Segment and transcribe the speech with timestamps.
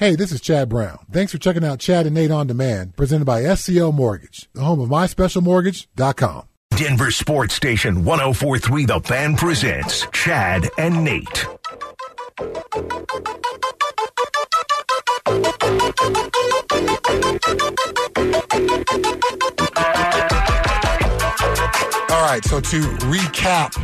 [0.00, 0.98] Hey, this is Chad Brown.
[1.12, 4.80] Thanks for checking out Chad and Nate on Demand, presented by SCL Mortgage, the home
[4.80, 6.44] of myspecialmortgage.com.
[6.70, 11.46] Denver Sports Station 1043 The Fan presents Chad and Nate.
[22.08, 22.80] All right, so to
[23.10, 23.76] recap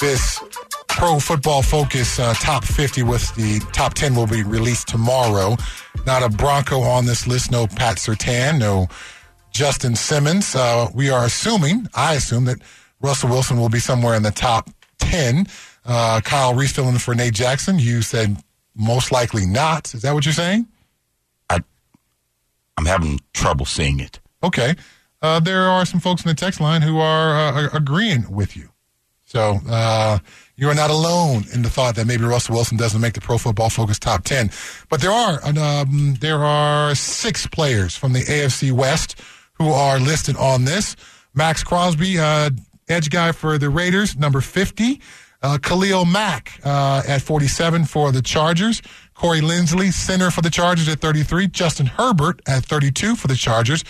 [0.00, 0.40] this
[0.92, 5.56] Pro Football Focus uh, top 50 with the top 10 will be released tomorrow.
[6.06, 8.88] Not a Bronco on this list, no Pat Surtain, no
[9.52, 10.54] Justin Simmons.
[10.54, 12.58] Uh, we are assuming, I assume, that
[13.00, 15.46] Russell Wilson will be somewhere in the top 10.
[15.84, 17.78] Uh, Kyle Reese filling for Nate Jackson.
[17.78, 18.36] You said
[18.76, 19.94] most likely not.
[19.94, 20.66] Is that what you're saying?
[21.50, 21.62] I,
[22.76, 24.20] I'm having trouble seeing it.
[24.42, 24.76] Okay.
[25.20, 28.71] Uh, there are some folks in the text line who are uh, agreeing with you.
[29.32, 30.18] So uh,
[30.56, 33.38] you are not alone in the thought that maybe Russell Wilson doesn't make the Pro
[33.38, 34.50] Football Focus top ten.
[34.90, 39.18] But there are um, there are six players from the AFC West
[39.54, 40.96] who are listed on this.
[41.32, 42.50] Maxx Crosby, uh,
[42.90, 45.00] edge guy for the Raiders, number fifty.
[45.40, 48.80] Uh, Khalil Mack uh, at 47 for the Chargers.
[49.14, 51.48] Corey Linsley, center for the Chargers at 33.
[51.48, 53.82] Justin Herbert at 32 for the Chargers.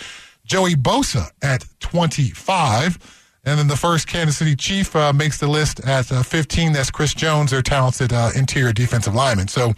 [0.45, 3.22] Joey Bosa at 25.
[3.45, 6.71] And then the first Kansas City Chief uh, makes the list at uh, 15.
[6.73, 9.49] That's Chris Jones, their talented uh, interior defensive lineman.
[9.49, 9.73] So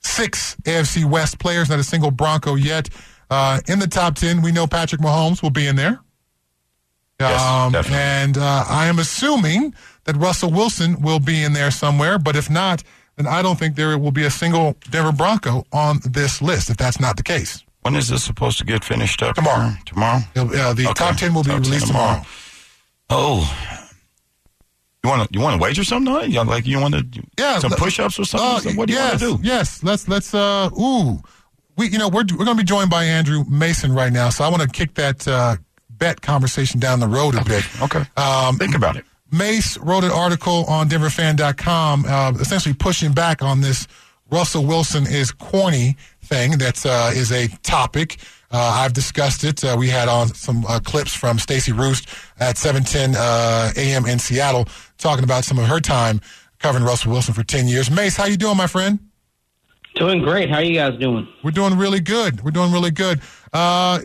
[0.00, 2.90] six AFC West players, not a single Bronco yet.
[3.30, 6.00] Uh, in the top 10, we know Patrick Mahomes will be in there.
[7.20, 7.98] Yes, Um, definitely.
[7.98, 12.18] and uh, I am assuming that Russell Wilson will be in there somewhere.
[12.18, 12.82] But if not,
[13.16, 16.76] then I don't think there will be a single Denver Bronco on this list, if
[16.76, 17.64] that's not the case.
[17.82, 19.34] When is this supposed to get finished up?
[19.34, 19.72] Tomorrow.
[19.86, 20.20] Tomorrow?
[20.36, 20.92] Uh, the Okay.
[20.94, 22.22] top 10 will be Top 10 released tomorrow.
[23.10, 23.54] Oh.
[25.04, 26.30] You want to you want to wager something on it?
[26.30, 27.06] You, like you want to
[27.38, 28.72] Yeah, some push-ups or something?
[28.72, 29.48] Uh, what do you yes, want to do?
[29.48, 31.22] Yes, let's let's uh ooh.
[31.76, 34.44] We you know, we're we're going to be joined by Andrew Mason right now, so
[34.44, 35.56] I want to kick that uh
[35.90, 37.64] bet conversation down the road a bit.
[37.82, 38.02] Okay.
[38.16, 39.04] Um Think about it.
[39.30, 43.86] Mace wrote an article on denverfan.com uh, essentially pushing back on this
[44.30, 48.18] Russell Wilson is corny thing that uh, is a topic.
[48.50, 49.62] Uh, I've discussed it.
[49.62, 52.08] Uh, we had on some uh, clips from Stacy Rost
[52.40, 54.06] at 7:10 uh, a.m.
[54.06, 54.66] in Seattle
[54.96, 56.20] talking about some of her time
[56.58, 57.90] covering Russell Wilson for 10 years.
[57.90, 58.98] Mace, how you doing, my friend?
[59.94, 60.48] Doing great.
[60.50, 61.28] How are you guys doing?
[61.42, 62.42] We're doing really good.
[62.42, 63.20] We're doing really good.
[63.52, 64.00] Uh,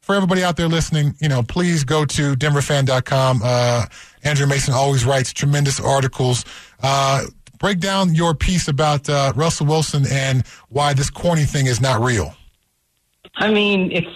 [0.00, 3.40] for everybody out there listening, you know, please go to denverfan.com.
[3.42, 3.86] Uh,
[4.22, 6.44] Andrew Mason always writes tremendous articles.
[6.82, 7.24] Uh,
[7.58, 12.00] break down your piece about uh, Russell Wilson and why this corny thing is not
[12.00, 12.34] real.
[13.36, 14.08] I mean, it's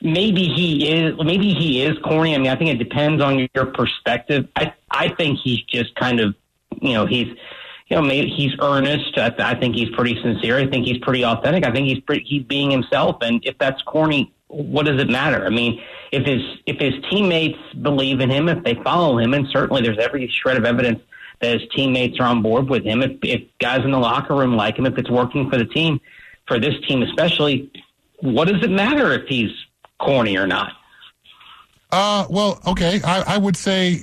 [0.00, 2.34] maybe he is maybe he is corny.
[2.34, 4.48] I mean, I think it depends on your perspective.
[4.56, 6.34] I I think he's just kind of
[6.80, 7.28] you know he's
[7.88, 9.16] you know maybe he's earnest.
[9.18, 10.58] I, I think he's pretty sincere.
[10.58, 11.66] I think he's pretty authentic.
[11.66, 13.18] I think he's pretty, he's being himself.
[13.22, 15.44] And if that's corny, what does it matter?
[15.44, 19.46] I mean, if his if his teammates believe in him, if they follow him, and
[19.48, 21.00] certainly there's every shred of evidence
[21.40, 23.02] that his teammates are on board with him.
[23.02, 26.00] If if guys in the locker room like him, if it's working for the team,
[26.46, 27.70] for this team especially,
[28.20, 29.50] what does it matter if he's
[30.00, 30.72] corny or not?
[31.90, 33.00] Uh, well, okay.
[33.02, 34.02] I, I would say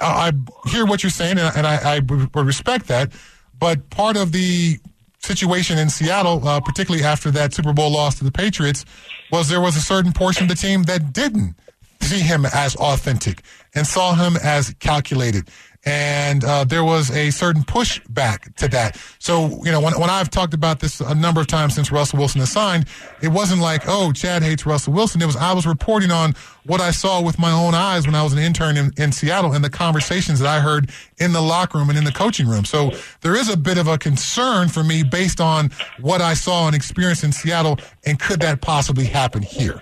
[0.00, 3.12] I, I hear what you're saying, and, and I, I respect that.
[3.58, 4.78] But part of the
[5.18, 8.84] situation in Seattle, uh, particularly after that Super Bowl loss to the Patriots,
[9.30, 11.54] was there was a certain portion of the team that didn't
[12.00, 13.42] see him as authentic
[13.74, 15.48] and saw him as calculated.
[15.86, 18.96] And uh, there was a certain pushback to that.
[19.18, 22.18] So, you know, when, when I've talked about this a number of times since Russell
[22.18, 22.86] Wilson has signed,
[23.20, 25.20] it wasn't like, oh, Chad hates Russell Wilson.
[25.20, 26.34] It was I was reporting on
[26.64, 29.52] what I saw with my own eyes when I was an intern in, in Seattle
[29.52, 32.64] and the conversations that I heard in the locker room and in the coaching room.
[32.64, 32.90] So
[33.20, 35.70] there is a bit of a concern for me based on
[36.00, 37.78] what I saw and experienced in Seattle.
[38.06, 39.80] And could that possibly happen here?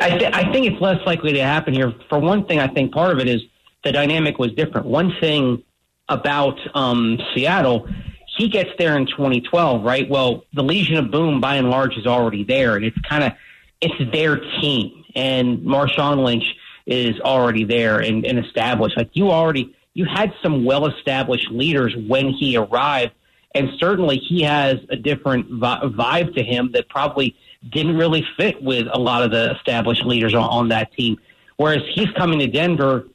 [0.00, 1.94] I, th- I think it's less likely to happen here.
[2.08, 3.42] For one thing, I think part of it is
[3.84, 4.86] the dynamic was different.
[4.86, 5.62] One thing
[6.08, 7.88] about um, Seattle,
[8.36, 10.08] he gets there in 2012, right?
[10.08, 13.32] Well, the Legion of Boom, by and large, is already there, and it's kind of
[13.80, 16.44] it's their team, and Marshawn Lynch
[16.86, 18.96] is already there and, and established.
[18.96, 23.12] Like you already, you had some well-established leaders when he arrived,
[23.54, 27.36] and certainly he has a different vi- vibe to him that probably
[27.70, 31.18] didn't really fit with a lot of the established leaders on, on that team.
[31.56, 33.06] Whereas he's coming to Denver,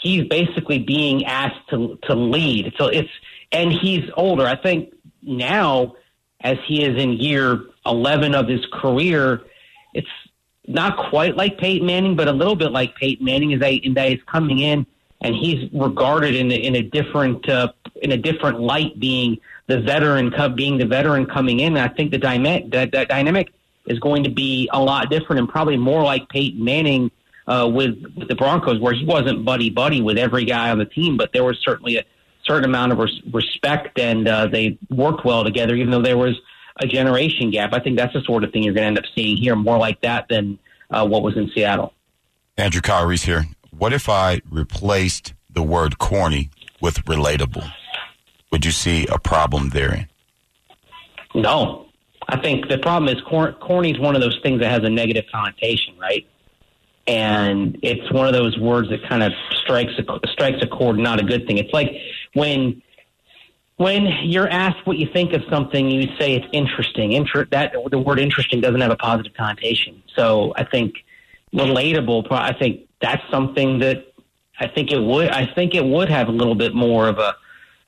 [0.00, 2.72] he's basically being asked to to lead.
[2.78, 3.10] So it's
[3.52, 4.46] and he's older.
[4.46, 5.96] I think now,
[6.40, 9.42] as he is in year eleven of his career,
[9.94, 10.08] it's
[10.66, 13.94] not quite like Peyton Manning, but a little bit like Peyton Manning is that in
[13.94, 14.86] that he's coming in
[15.20, 19.80] and he's regarded in a, in a different uh, in a different light, being the
[19.80, 21.76] veteran, being the veteran coming in.
[21.76, 23.52] And I think the dynamic that, that dynamic
[23.86, 27.10] is going to be a lot different and probably more like Peyton Manning
[27.50, 30.84] uh, with, with the Broncos, where he wasn't buddy buddy with every guy on the
[30.84, 32.04] team, but there was certainly a
[32.44, 36.38] certain amount of res- respect and uh, they worked well together, even though there was
[36.76, 37.72] a generation gap.
[37.72, 39.78] I think that's the sort of thing you're going to end up seeing here, more
[39.78, 40.60] like that than
[40.90, 41.92] uh, what was in Seattle.
[42.56, 43.46] Andrew Kyle Reese here.
[43.76, 46.50] What if I replaced the word corny
[46.80, 47.72] with relatable?
[48.52, 50.08] Would you see a problem therein?
[51.34, 51.86] No.
[52.28, 54.90] I think the problem is cor- corny is one of those things that has a
[54.90, 56.26] negative connotation, right?
[57.06, 59.32] And it's one of those words that kind of
[59.62, 61.58] strikes a, strikes a chord, not a good thing.
[61.58, 61.92] It's like
[62.34, 62.82] when
[63.76, 67.12] when you're asked what you think of something, you say it's interesting.
[67.12, 70.02] Inter- that the word interesting doesn't have a positive connotation.
[70.14, 70.96] So I think
[71.54, 72.30] relatable.
[72.30, 74.04] I think that's something that
[74.58, 75.30] I think it would.
[75.30, 77.34] I think it would have a little bit more of a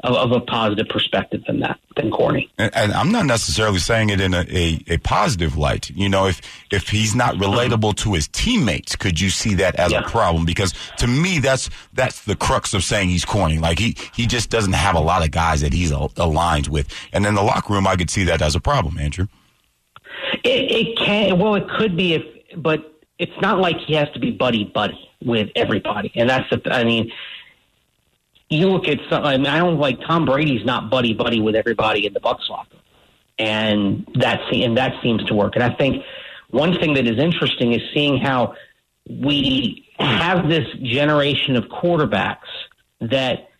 [0.02, 2.50] of, of a positive perspective than that than corny.
[2.58, 5.90] And, and, I'm not necessarily saying it in a, a, a, positive light.
[5.90, 6.40] You know, if
[6.70, 7.44] if he's not uh-huh.
[7.44, 10.00] relatable to his teammates, could you see that as yeah.
[10.00, 10.44] a problem?
[10.44, 13.58] Because to me, that's that's the crux of saying he's corny.
[13.58, 17.26] Like he he just doesn't have a lot of guys that he's aligned with, and
[17.26, 18.98] in the locker room, I could see that as a problem.
[18.98, 19.28] Andrew,
[20.44, 21.38] it, it can.
[21.38, 22.22] Well, it could be if,
[22.56, 26.60] but it's not like he has to be buddy buddy with everybody, and that's the.
[26.72, 27.12] I mean,
[28.52, 29.24] you look at some.
[29.24, 32.48] I, mean, I don't like Tom Brady's not buddy buddy with everybody in the Bucs
[32.48, 32.76] locker,
[33.38, 35.54] and that and that seems to work.
[35.54, 36.04] And I think
[36.50, 38.54] one thing that is interesting is seeing how
[39.08, 42.48] we have this generation of quarterbacks
[43.00, 43.50] that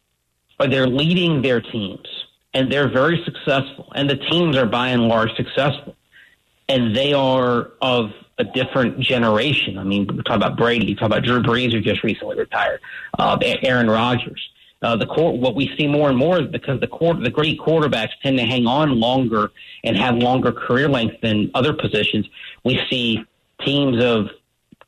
[0.60, 2.06] are they're leading their teams
[2.54, 5.96] and they're very successful, and the teams are by and large successful,
[6.68, 9.78] and they are of a different generation.
[9.78, 12.80] I mean, we talk about Brady, you talk about Drew Brees, who just recently retired,
[13.18, 14.50] uh, Aaron Rodgers.
[14.82, 17.58] Uh, the court, what we see more and more is because the court, the great
[17.58, 19.52] quarterbacks tend to hang on longer
[19.84, 22.28] and have longer career length than other positions.
[22.64, 23.24] We see
[23.64, 24.28] teams of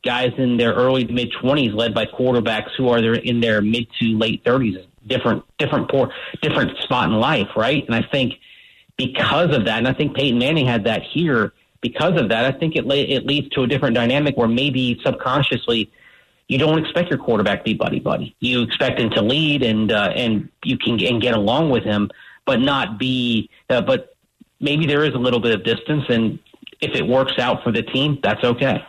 [0.04, 3.62] guys in their early to mid twenties led by quarterbacks who are there in their
[3.62, 4.78] mid to late thirties.
[5.06, 6.12] Different, different, poor,
[6.42, 7.84] different spot in life, right?
[7.86, 8.34] And I think
[8.96, 11.52] because of that, and I think Peyton Manning had that here.
[11.80, 15.92] Because of that, I think it it leads to a different dynamic where maybe subconsciously
[16.48, 18.34] you don't expect your quarterback to be buddy buddy.
[18.40, 22.10] You expect him to lead and uh, and you can and get along with him,
[22.44, 23.50] but not be.
[23.70, 24.16] Uh, but
[24.60, 26.38] maybe there is a little bit of distance, and
[26.80, 28.84] if it works out for the team, that's okay.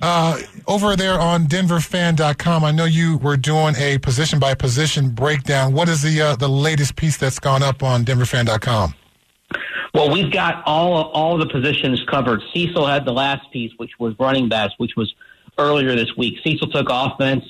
[0.00, 0.36] Uh,
[0.66, 5.72] over there on DenverFan.com, I know you were doing a position by position breakdown.
[5.72, 8.94] What is the uh, the latest piece that's gone up on DenverFan.com?
[9.94, 12.42] Well, we've got all all the positions covered.
[12.52, 15.14] Cecil had the last piece, which was running backs, which was
[15.58, 16.38] earlier this week.
[16.44, 17.44] Cecil took offense.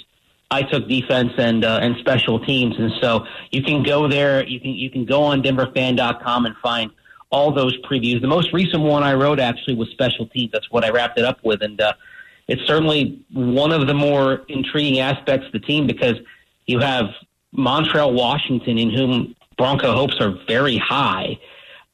[0.50, 4.46] I took defense and uh, and special teams, and so you can go there.
[4.46, 6.90] You can you can go on DenverFan.com and find
[7.31, 8.20] all those previews.
[8.20, 10.50] The most recent one I wrote actually was special teams.
[10.52, 11.94] That's what I wrapped it up with, and uh,
[12.49, 16.16] it's certainly one of the more intriguing aspects of the team because
[16.66, 17.06] you have
[17.56, 21.38] Montrell Washington, in whom Bronco hopes are very high,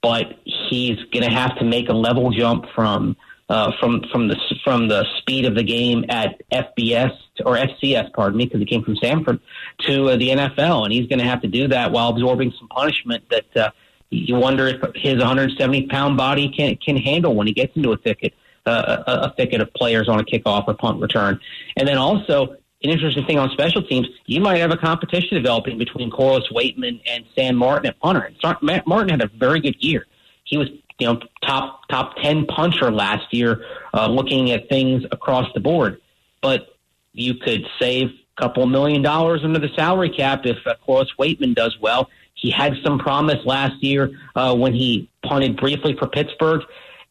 [0.03, 3.17] but he's going to have to make a level jump from
[3.49, 7.17] uh, from from the from the speed of the game at FBS
[7.47, 9.41] or FCS, pardon me, because he came from Samford
[9.81, 12.69] to uh, the NFL, and he's going to have to do that while absorbing some
[12.69, 13.71] punishment that uh,
[14.11, 17.97] you wonder if his 170 pound body can can handle when he gets into a
[17.97, 18.35] thicket
[18.67, 21.41] uh, a, a thicket of players on a kickoff or punt return,
[21.77, 22.57] and then also.
[22.81, 27.01] An interesting thing on special teams, you might have a competition developing between Corliss Waitman
[27.09, 28.31] and Sam Martin at punter.
[28.31, 30.07] And Martin had a very good year.
[30.45, 33.65] He was you know top top ten puncher last year,
[33.95, 36.01] uh, looking at things across the board.
[36.43, 36.75] But
[37.13, 41.55] you could save a couple million dollars under the salary cap if uh, Corliss Waitman
[41.55, 42.09] does well.
[42.35, 46.63] He had some promise last year uh, when he punted briefly for Pittsburgh,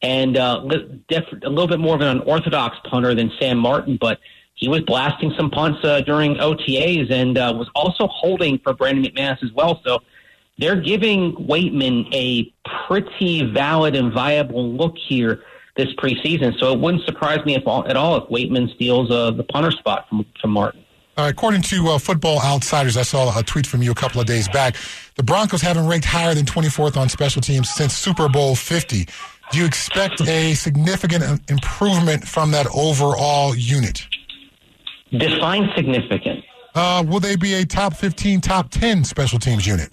[0.01, 4.19] and uh, a little bit more of an unorthodox punter than Sam Martin, but
[4.57, 9.03] he was blasting some punts uh, during OTAs and uh, was also holding for Brandon
[9.03, 9.81] McManus as well.
[9.85, 10.01] So
[10.57, 12.51] they're giving Waitman a
[12.87, 15.43] pretty valid and viable look here
[15.75, 16.57] this preseason.
[16.59, 19.71] So it wouldn't surprise me if all, at all if Waitman steals uh, the punter
[19.71, 20.83] spot from, from Martin.
[21.15, 24.27] Uh, according to uh, Football Outsiders, I saw a tweet from you a couple of
[24.27, 24.75] days back.
[25.15, 29.07] The Broncos haven't ranked higher than 24th on special teams since Super Bowl 50.
[29.51, 34.05] Do you expect a significant improvement from that overall unit?
[35.11, 36.43] Define significant.
[36.75, 39.91] Uh, will they be a top 15, top 10 special teams unit?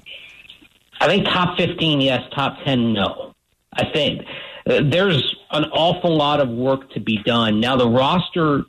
[1.01, 2.23] I think top 15, yes.
[2.35, 3.35] Top 10, no.
[3.73, 4.23] I think
[4.67, 7.61] uh, there's an awful lot of work to be done.
[7.61, 8.63] Now, the roster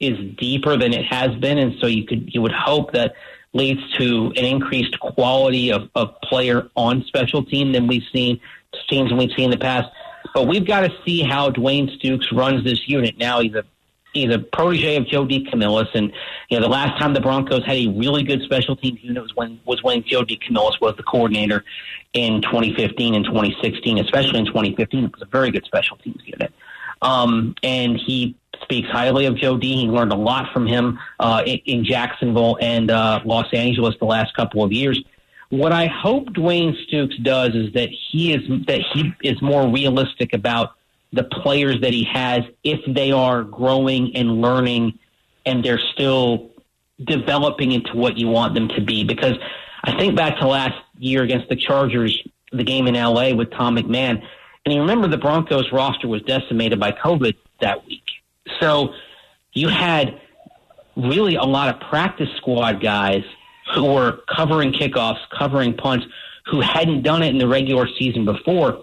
[0.00, 3.14] is deeper than it has been, and so you could you would hope that
[3.52, 8.40] leads to an increased quality of, of player on special team than we've seen
[8.88, 9.88] teams we've seen in the past.
[10.34, 13.16] But we've got to see how Dwayne Stukes runs this unit.
[13.18, 13.64] Now he's a
[14.14, 16.12] he's a protege of Joe DeCamillis, and
[16.48, 19.34] you know the last time the Broncos had a really good special teams unit was
[19.34, 20.24] when was when Joe
[20.80, 21.64] was the coordinator
[22.14, 25.04] in 2015 and 2016, especially in 2015.
[25.04, 26.52] It was a very good special teams unit,
[27.02, 29.76] um, and he speaks highly of Joe D.
[29.76, 34.06] He learned a lot from him uh, in, in Jacksonville and uh, Los Angeles the
[34.06, 35.02] last couple of years.
[35.50, 40.32] What I hope Dwayne Stukes does is that he is that he is more realistic
[40.32, 40.74] about
[41.14, 44.98] the players that he has if they are growing and learning
[45.46, 46.50] and they're still
[47.02, 49.04] developing into what you want them to be.
[49.04, 49.36] Because
[49.84, 52.20] I think back to last year against the Chargers,
[52.52, 54.22] the game in LA with Tom McMahon,
[54.64, 58.02] and you remember the Broncos roster was decimated by COVID that week.
[58.60, 58.94] So
[59.52, 60.20] you had
[60.96, 63.22] really a lot of practice squad guys
[63.74, 66.06] who were covering kickoffs, covering punts,
[66.46, 68.82] who hadn't done it in the regular season before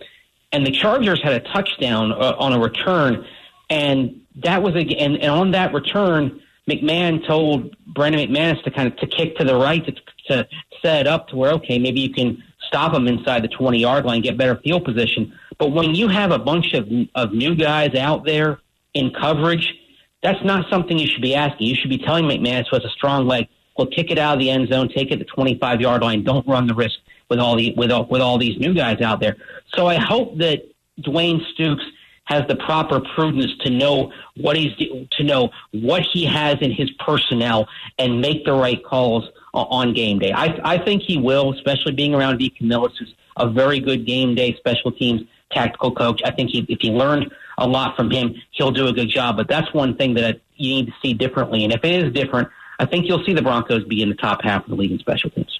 [0.51, 3.25] and the Chargers had a touchdown uh, on a return,
[3.69, 8.87] and that was a and, and on that return, McMahon told Brandon McManus to kind
[8.87, 9.93] of to kick to the right to,
[10.27, 10.47] to
[10.81, 14.21] set up to where okay maybe you can stop them inside the twenty yard line,
[14.21, 15.33] get better field position.
[15.57, 18.59] But when you have a bunch of of new guys out there
[18.93, 19.73] in coverage,
[20.21, 21.67] that's not something you should be asking.
[21.67, 24.39] You should be telling McManus who has a strong leg, well, kick it out of
[24.39, 26.99] the end zone, take it to twenty five yard line, don't run the risk
[27.31, 29.37] with all the with all, with all these new guys out there.
[29.73, 30.63] So I hope that
[30.99, 31.85] Dwayne Stukes
[32.25, 34.73] has the proper prudence to know what he's
[35.11, 40.19] to know what he has in his personnel and make the right calls on game
[40.19, 40.33] day.
[40.33, 44.53] I, I think he will, especially being around DeCamillis, who's a very good game day
[44.55, 45.21] special teams
[45.51, 46.21] tactical coach.
[46.25, 49.37] I think he, if he learned a lot from him, he'll do a good job.
[49.37, 51.63] But that's one thing that you need to see differently.
[51.63, 54.41] And if it is different, I think you'll see the Broncos be in the top
[54.43, 55.50] half of the league in special teams.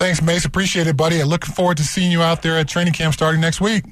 [0.00, 0.46] Thanks, Mace.
[0.46, 1.20] Appreciate it, buddy.
[1.20, 3.84] I'm looking forward to seeing you out there at training camp starting next week.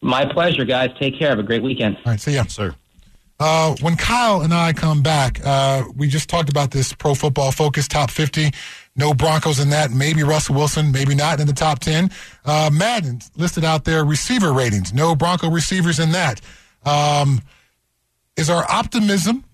[0.00, 0.90] My pleasure, guys.
[0.98, 1.28] Take care.
[1.28, 1.96] Have a great weekend.
[1.98, 2.42] All right, see ya.
[2.42, 2.74] Sir.
[3.38, 7.52] Uh, when Kyle and I come back, uh, we just talked about this Pro Football
[7.52, 8.50] Focus top 50.
[8.96, 9.92] No Broncos in that.
[9.92, 12.10] Maybe Russell Wilson, maybe not in the top 10.
[12.44, 14.92] Uh, Madden listed out there receiver ratings.
[14.92, 16.40] No Bronco receivers in that.
[16.84, 17.40] Um,
[18.36, 19.44] is our optimism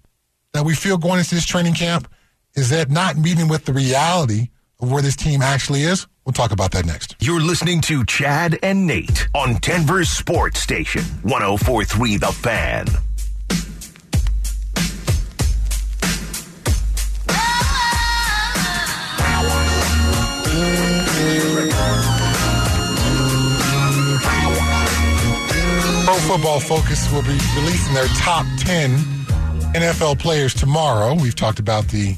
[0.54, 2.10] that we feel going into this training camp,
[2.54, 4.48] is that not meeting with the reality
[4.80, 6.06] of where this team actually is.
[6.24, 7.16] We'll talk about that next.
[7.20, 12.86] You're listening to Chad and Nate on Denver's Sports Station, 1043 The Fan.
[26.04, 28.96] Pro Football Focus will be releasing their top 10
[29.74, 31.14] NFL players tomorrow.
[31.14, 32.16] We've talked about the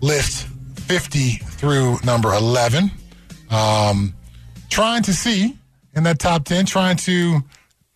[0.00, 0.46] list
[0.84, 2.90] 50 through number 11.
[3.50, 4.14] Um,
[4.68, 5.56] trying to see
[5.94, 7.40] in that top 10, trying to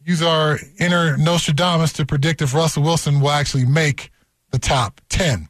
[0.04, 4.10] use our inner Nostradamus to predict if Russell Wilson will actually make
[4.50, 5.48] the top 10.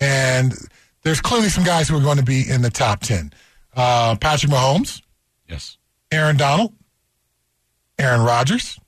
[0.00, 0.54] And
[1.02, 3.32] there's clearly some guys who are going to be in the top 10.
[3.74, 5.02] Uh, Patrick Mahomes.
[5.48, 5.78] Yes.
[6.12, 6.72] Aaron Donald.
[7.98, 8.78] Aaron Rodgers.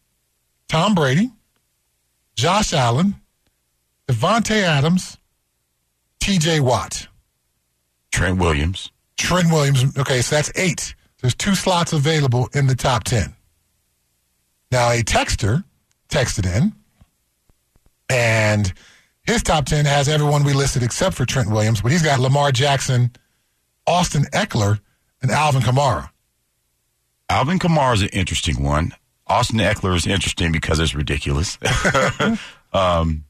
[0.68, 1.30] Tom Brady.
[2.36, 3.16] Josh Allen.
[4.06, 5.18] Davante Adams.
[6.20, 7.08] TJ Watt.
[8.20, 8.90] Trent Williams.
[9.16, 9.96] Trent Williams.
[9.96, 10.94] Okay, so that's eight.
[11.22, 13.34] There's two slots available in the top 10.
[14.70, 15.64] Now, a texter
[16.10, 16.74] texted in,
[18.10, 18.70] and
[19.22, 22.52] his top 10 has everyone we listed except for Trent Williams, but he's got Lamar
[22.52, 23.10] Jackson,
[23.86, 24.80] Austin Ekeler,
[25.22, 26.10] and Alvin Kamara.
[27.30, 28.92] Alvin Kamara is an interesting one.
[29.28, 31.56] Austin Ekeler is interesting because it's ridiculous.
[32.74, 33.24] um,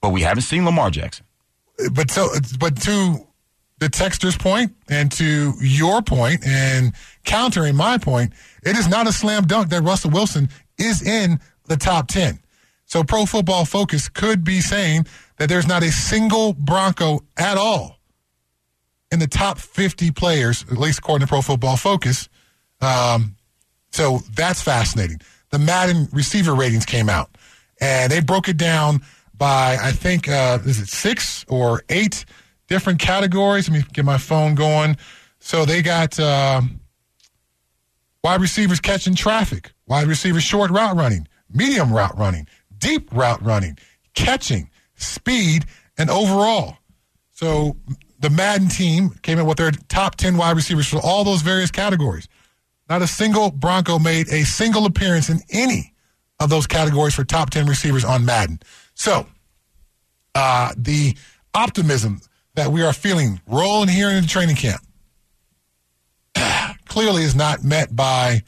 [0.00, 1.26] but we haven't seen Lamar Jackson
[1.90, 3.26] but so but to
[3.82, 6.92] the texter's point and to your point and
[7.24, 10.48] countering my point, it is not a slam dunk that Russell Wilson
[10.78, 12.38] is in the top 10.
[12.86, 15.06] So Pro Football Focus could be saying
[15.38, 17.98] that there's not a single Bronco at all
[19.10, 22.28] in the top 50 players, at least according to Pro Football Focus.
[22.80, 23.34] Um,
[23.90, 25.20] so that's fascinating.
[25.50, 27.36] The Madden receiver ratings came out,
[27.80, 29.02] and they broke it down
[29.36, 32.24] by I think uh, is it six or eight
[32.72, 33.68] different categories.
[33.68, 34.96] Let me get my phone going.
[35.40, 36.62] So they got uh,
[38.24, 42.48] wide receivers catching traffic, wide receivers short route running, medium route running,
[42.78, 43.76] deep route running,
[44.14, 45.66] catching, speed,
[45.98, 46.78] and overall.
[47.32, 47.76] So
[48.20, 51.70] the Madden team came in with their top 10 wide receivers for all those various
[51.70, 52.26] categories.
[52.88, 55.92] Not a single Bronco made a single appearance in any
[56.40, 58.60] of those categories for top 10 receivers on Madden.
[58.94, 59.26] So,
[60.34, 61.14] uh, the
[61.54, 62.22] optimism
[62.54, 64.80] that we are feeling rolling here in the training camp
[66.86, 68.42] clearly is not met by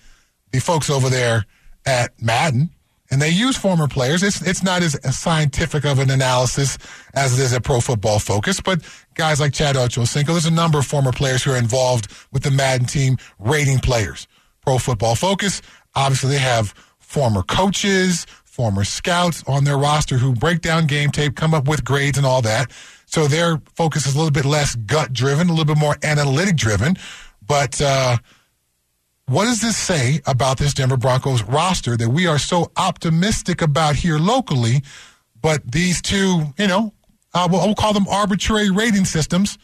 [0.52, 1.44] the folks over there
[1.86, 2.70] at Madden.
[3.10, 4.22] And they use former players.
[4.22, 6.78] It's it's not as scientific of an analysis
[7.14, 8.80] as it is at Pro Football Focus, but
[9.14, 12.50] guys like Chad Ochocinco, there's a number of former players who are involved with the
[12.50, 14.26] Madden team rating players.
[14.62, 15.62] Pro Football Focus,
[15.94, 21.36] obviously they have former coaches, former scouts on their roster who break down game tape,
[21.36, 22.70] come up with grades and all that.
[23.14, 26.56] So their focus is a little bit less gut driven, a little bit more analytic
[26.56, 26.96] driven.
[27.46, 28.16] But uh,
[29.26, 33.94] what does this say about this Denver Broncos roster that we are so optimistic about
[33.94, 34.82] here locally?
[35.40, 36.92] But these two, you know,
[37.32, 39.58] uh, we'll, we'll call them arbitrary rating systems,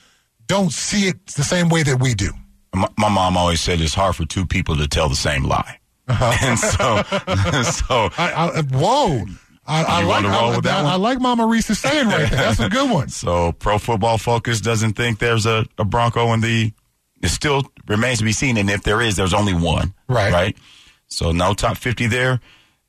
[0.47, 2.30] don't see it the same way that we do.
[2.73, 5.80] My, my mom always said it's hard for two people to tell the same lie.
[6.07, 6.37] Uh-huh.
[6.47, 7.02] And so,
[7.88, 9.25] so I, I, whoa.
[9.71, 12.41] I, I like, I, I, like Mama Reese's saying right there.
[12.41, 13.09] That's a good one.
[13.11, 16.73] so, Pro Football Focus doesn't think there's a, a Bronco in the
[17.23, 18.57] it still remains to be seen.
[18.57, 19.95] And if there is, there's only one.
[20.09, 20.33] Right.
[20.33, 20.57] Right.
[21.09, 22.41] So no top 50 there.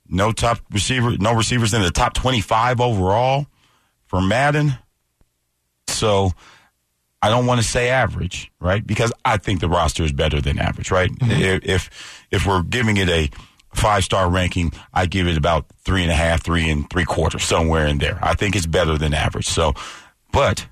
[0.08, 3.46] No top receiver, no receivers in the top 25 overall
[4.06, 4.74] for Madden.
[5.88, 6.32] So
[7.22, 8.86] I don't want to say average, right?
[8.86, 11.10] Because I think the roster is better than average, right?
[11.10, 11.68] Mm-hmm.
[11.68, 13.30] If if we're giving it a
[13.74, 17.44] five star ranking, I give it about three and a half, three and three quarters,
[17.44, 18.18] somewhere in there.
[18.22, 19.46] I think it's better than average.
[19.46, 19.74] So,
[20.30, 20.66] but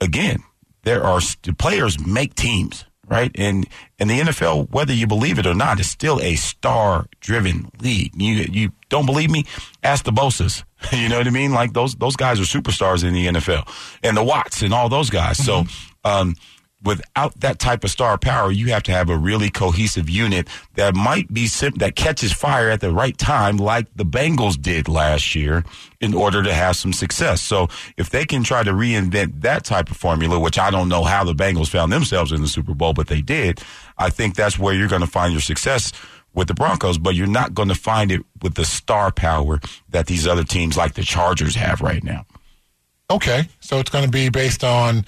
[0.00, 0.42] again,
[0.82, 1.20] there are
[1.58, 3.30] players make teams, right?
[3.34, 3.66] And
[3.98, 8.12] in the NFL, whether you believe it or not, it's still a star driven league.
[8.20, 9.44] You you don't believe me?
[9.82, 10.64] Ask the Bosa's.
[10.92, 11.52] you know what I mean?
[11.52, 13.68] Like those those guys are superstars in the NFL,
[14.02, 15.38] and the Watts and all those guys.
[15.38, 15.68] Mm-hmm.
[15.68, 15.74] So.
[16.04, 16.36] Um,
[16.82, 20.94] without that type of star power, you have to have a really cohesive unit that
[20.94, 25.34] might be sim- that catches fire at the right time, like the Bengals did last
[25.34, 25.64] year,
[26.00, 27.42] in order to have some success.
[27.42, 31.02] So if they can try to reinvent that type of formula, which I don't know
[31.02, 33.60] how the Bengals found themselves in the Super Bowl, but they did,
[33.98, 35.92] I think that's where you're going to find your success
[36.34, 40.06] with the Broncos, but you're not going to find it with the star power that
[40.06, 42.26] these other teams like the Chargers have right now.
[43.10, 45.06] Okay, so it's going to be based on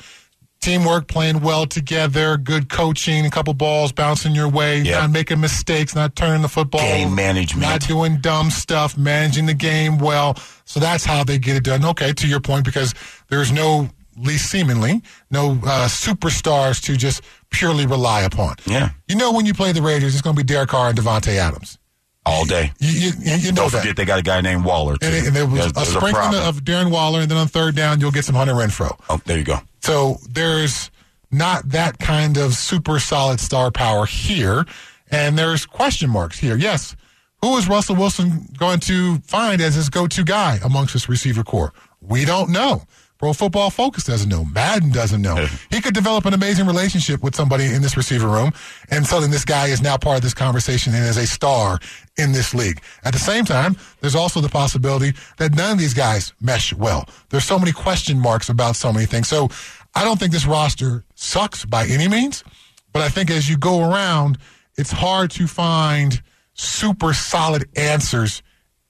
[0.61, 5.03] teamwork, playing well together, good coaching, a couple balls bouncing your way, yep.
[5.03, 9.55] not making mistakes, not turning the football, game management, not doing dumb stuff, managing the
[9.55, 10.37] game well.
[10.65, 11.85] So that's how they get it done.
[11.85, 12.95] Okay, to your point, because
[13.29, 18.57] there's no, least seemingly, no uh, superstars to just purely rely upon.
[18.67, 20.99] Yeah, you know when you play the Raiders, it's going to be Derek Carr and
[20.99, 21.79] Davante Adams
[22.27, 22.73] all day.
[22.79, 24.97] You, you, you know Don't forget they got a guy named Waller.
[24.97, 25.07] Too.
[25.07, 28.01] And, and there was there's, a sprinkling of Darren Waller, and then on third down,
[28.01, 28.99] you'll get some Hunter Renfrow.
[29.09, 29.59] Oh, there you go.
[29.81, 30.91] So there's
[31.31, 34.67] not that kind of super solid star power here,
[35.11, 36.57] and there's question marks here.
[36.57, 36.97] Yes,
[37.43, 41.73] who is Russell Wilson going to find as his go-to guy amongst this receiver corps?
[42.01, 42.83] We don't know.
[43.19, 44.45] Pro Football Focus doesn't know.
[44.45, 45.47] Madden doesn't know.
[45.71, 48.53] he could develop an amazing relationship with somebody in this receiver room,
[48.91, 51.81] and suddenly this guy is now part of this conversation and is a star
[52.17, 52.81] in this league.
[53.05, 57.09] At the same time, there's also the possibility that none of these guys mesh well.
[57.31, 59.29] There's so many question marks about so many things.
[59.29, 59.49] So
[59.97, 62.45] I don't think this roster sucks by any means,
[62.93, 64.39] but I think as you go around,
[64.77, 66.23] it's hard to find
[66.55, 68.43] super solid answers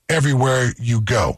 [0.07, 1.37] everywhere you go.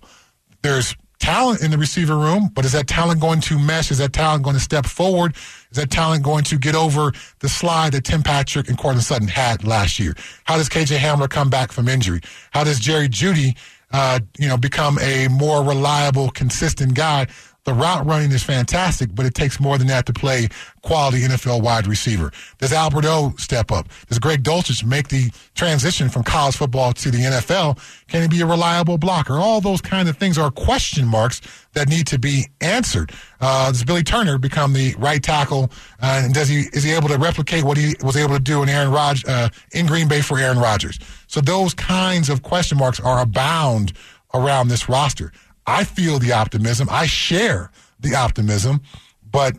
[0.61, 3.91] There's talent in the receiver room, but is that talent going to mesh?
[3.91, 5.35] Is that talent going to step forward?
[5.71, 9.27] Is that talent going to get over the slide that Tim Patrick and Courtland Sutton
[9.27, 10.15] had last year?
[10.43, 12.21] How does KJ Hamler come back from injury?
[12.51, 13.55] How does Jerry Jeudy,
[13.91, 17.27] uh, you know, become a more reliable, consistent guy?
[17.63, 20.49] The route running is fantastic, but it takes more than that to play
[20.81, 22.31] quality NFL wide receiver.
[22.57, 23.87] Does Albert O step up?
[24.07, 27.77] Does Greg Dulcich make the transition from college football to the NFL?
[28.07, 29.35] Can he be a reliable blocker?
[29.35, 31.39] All those kind of things are question marks
[31.73, 33.11] that need to be answered.
[33.39, 35.71] Uh, does Billy Turner become the right tackle?
[36.01, 38.63] Uh, and does he is he able to replicate what he was able to do
[38.63, 40.97] in Aaron Rod- uh, in Green Bay for Aaron Rodgers?
[41.27, 43.93] So those kinds of question marks are abound
[44.33, 45.31] around this roster.
[45.65, 46.87] I feel the optimism.
[46.91, 48.81] I share the optimism,
[49.29, 49.55] but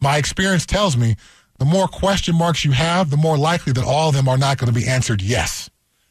[0.00, 1.16] my experience tells me
[1.58, 4.58] the more question marks you have, the more likely that all of them are not
[4.58, 5.70] going to be answered yes.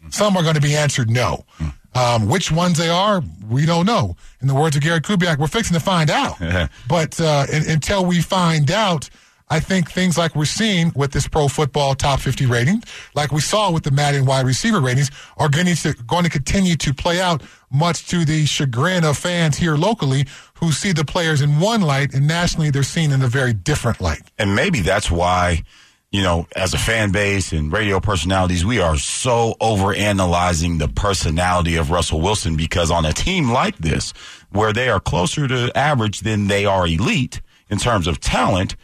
[0.09, 1.45] Some are going to be answered no.
[1.93, 4.15] Um, which ones they are, we don't know.
[4.41, 6.39] In the words of Gary Kubiak, we're fixing to find out.
[6.87, 9.09] but uh, in, until we find out,
[9.49, 12.81] I think things like we're seeing with this pro football top 50 rating,
[13.13, 16.77] like we saw with the Madden wide receiver ratings, are going to, going to continue
[16.77, 21.41] to play out much to the chagrin of fans here locally who see the players
[21.41, 24.21] in one light and nationally they're seen in a very different light.
[24.37, 25.63] And maybe that's why,
[26.11, 30.87] you know, as a fan base and radio personalities, we are so over analyzing the
[30.87, 34.13] personality of Russell Wilson because on a team like this,
[34.51, 38.75] where they are closer to average than they are elite, in terms of talent,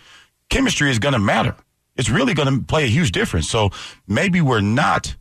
[0.49, 1.55] chemistry is going to matter.
[1.97, 3.49] It's really going to play a huge difference.
[3.49, 3.69] So
[4.07, 5.15] maybe we're not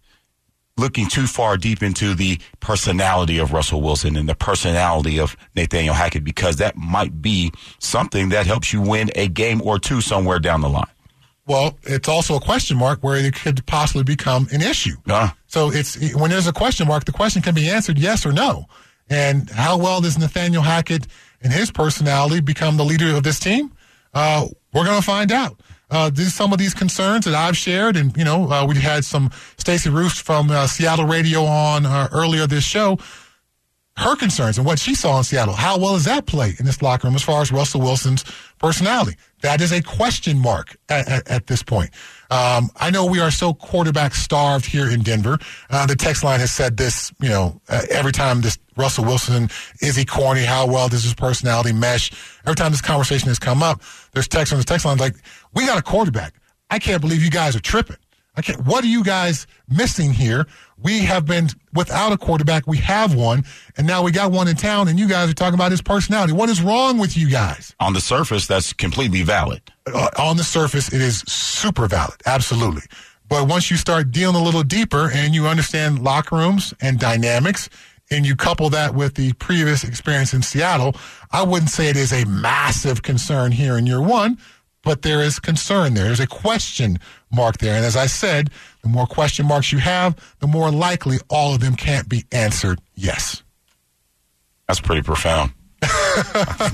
[0.76, 5.94] looking too far deep into the personality of Russell Wilson and the personality of Nathaniel
[5.94, 10.38] Hackett because that might be something that helps you win a game or two somewhere
[10.38, 10.84] down the line.
[11.46, 14.96] Well, it's also a question mark where it could possibly become an issue.
[15.08, 18.32] Uh, So it's when there's a question mark, the question can be answered yes or
[18.32, 18.66] no.
[19.08, 21.06] And how well does Nathaniel Hackett
[21.40, 23.72] and his personality become the leader of this team?
[24.12, 25.60] Uh, we're going to find out.
[25.90, 29.04] Uh, these some of these concerns that I've shared, and you know, uh, we had
[29.04, 32.98] some Stacy Rost from uh, Seattle Radio on uh, earlier this show.
[33.98, 35.54] Her concerns and what she saw in Seattle.
[35.54, 38.24] How well does that play in this locker room as far as Russell Wilson's
[38.58, 39.16] personality?
[39.40, 41.90] That is a question mark at, at, at this point.
[42.30, 45.38] Um, I know we are so quarterback starved here in Denver.
[45.70, 49.48] Uh, the text line has said this, you know, uh, every time this Russell Wilson
[49.80, 50.44] is he corny?
[50.44, 52.10] How well does his personality mesh?
[52.44, 53.80] Every time this conversation has come up,
[54.12, 55.14] there's text on the text line like,
[55.54, 56.34] "We got a quarterback.
[56.70, 57.96] I can't believe you guys are tripping.
[58.38, 58.60] I can't.
[58.66, 60.46] What are you guys missing here?
[60.78, 62.66] We have been without a quarterback.
[62.66, 63.44] We have one,
[63.78, 66.34] and now we got one in town, and you guys are talking about his personality.
[66.34, 67.74] What is wrong with you guys?
[67.80, 69.62] on the surface, that's completely valid.
[69.92, 72.82] uh, on the surface, it is super valid, absolutely.
[73.28, 77.68] But once you start dealing a little deeper and you understand locker rooms and dynamics,
[78.10, 80.94] and you couple that with the previous experience in Seattle,
[81.32, 84.38] I wouldn't say it is a massive concern here in year one,
[84.82, 86.04] but there is concern there.
[86.04, 86.98] There's a question
[87.32, 87.74] mark there.
[87.76, 88.50] And as I said,
[88.82, 92.80] the more question marks you have, the more likely all of them can't be answered
[92.94, 93.42] yes.
[94.68, 95.52] That's pretty profound.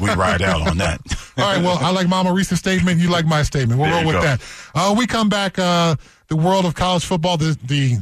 [0.01, 1.01] we ride out on that.
[1.37, 1.63] All right.
[1.63, 3.01] Well, I like Mama Reese's statement.
[3.01, 3.81] You like my statement.
[3.81, 4.23] We'll There roll with go.
[4.23, 4.43] that.
[4.75, 5.59] Uh, we come back.
[5.59, 5.97] Uh,
[6.29, 7.99] the world of college football, the the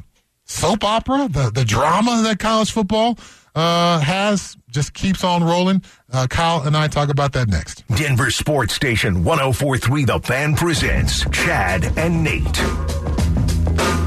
[0.51, 3.19] soap opera, the the drama that college football
[3.55, 5.83] uh, has, just keeps on rolling.
[6.13, 7.85] Uh, Kyle and I talk about that next.
[7.89, 14.00] Denver Sports Station 1043 The Fan presents Chad and Nate.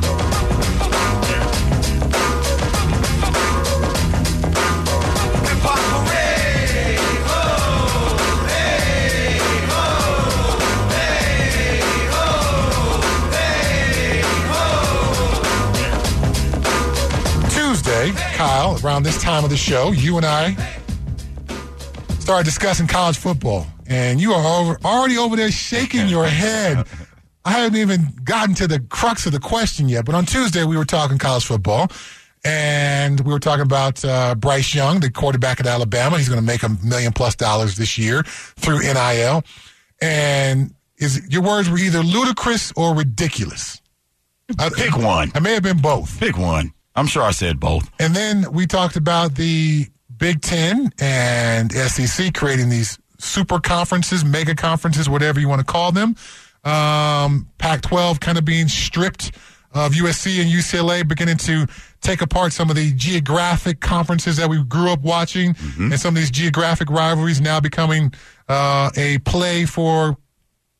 [18.63, 20.55] Kyle, around this time of the show, you and I
[22.19, 26.87] started discussing college football, and you are over, already over there shaking your head.
[27.43, 30.77] I haven't even gotten to the crux of the question yet, but on Tuesday we
[30.77, 31.91] were talking college football,
[32.45, 36.17] and we were talking about uh, Bryce Young, the quarterback at Alabama.
[36.17, 39.43] He's going to make a million plus dollars this year through NIL,
[40.01, 43.81] and is your words were either ludicrous or ridiculous.
[44.57, 45.33] I- Pick one.
[45.35, 46.17] I may have been both.
[46.17, 46.71] Pick one.
[46.95, 47.89] I'm sure I said both.
[47.99, 54.55] And then we talked about the Big Ten and SEC creating these super conferences, mega
[54.55, 56.15] conferences, whatever you want to call them.
[56.63, 59.31] Um, Pac 12 kind of being stripped
[59.73, 61.65] of USC and UCLA, beginning to
[62.01, 65.55] take apart some of the geographic conferences that we grew up watching,
[65.91, 68.13] and some of these geographic rivalries now becoming
[68.47, 70.15] uh, a play for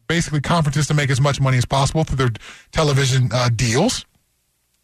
[0.08, 2.32] basically conferences to make as much money as possible through their
[2.72, 4.06] television uh, deals.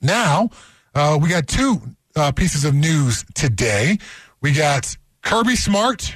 [0.02, 0.50] Now,
[0.95, 1.80] uh, we got two
[2.15, 3.97] uh, pieces of news today.
[4.41, 6.15] We got Kirby Smart,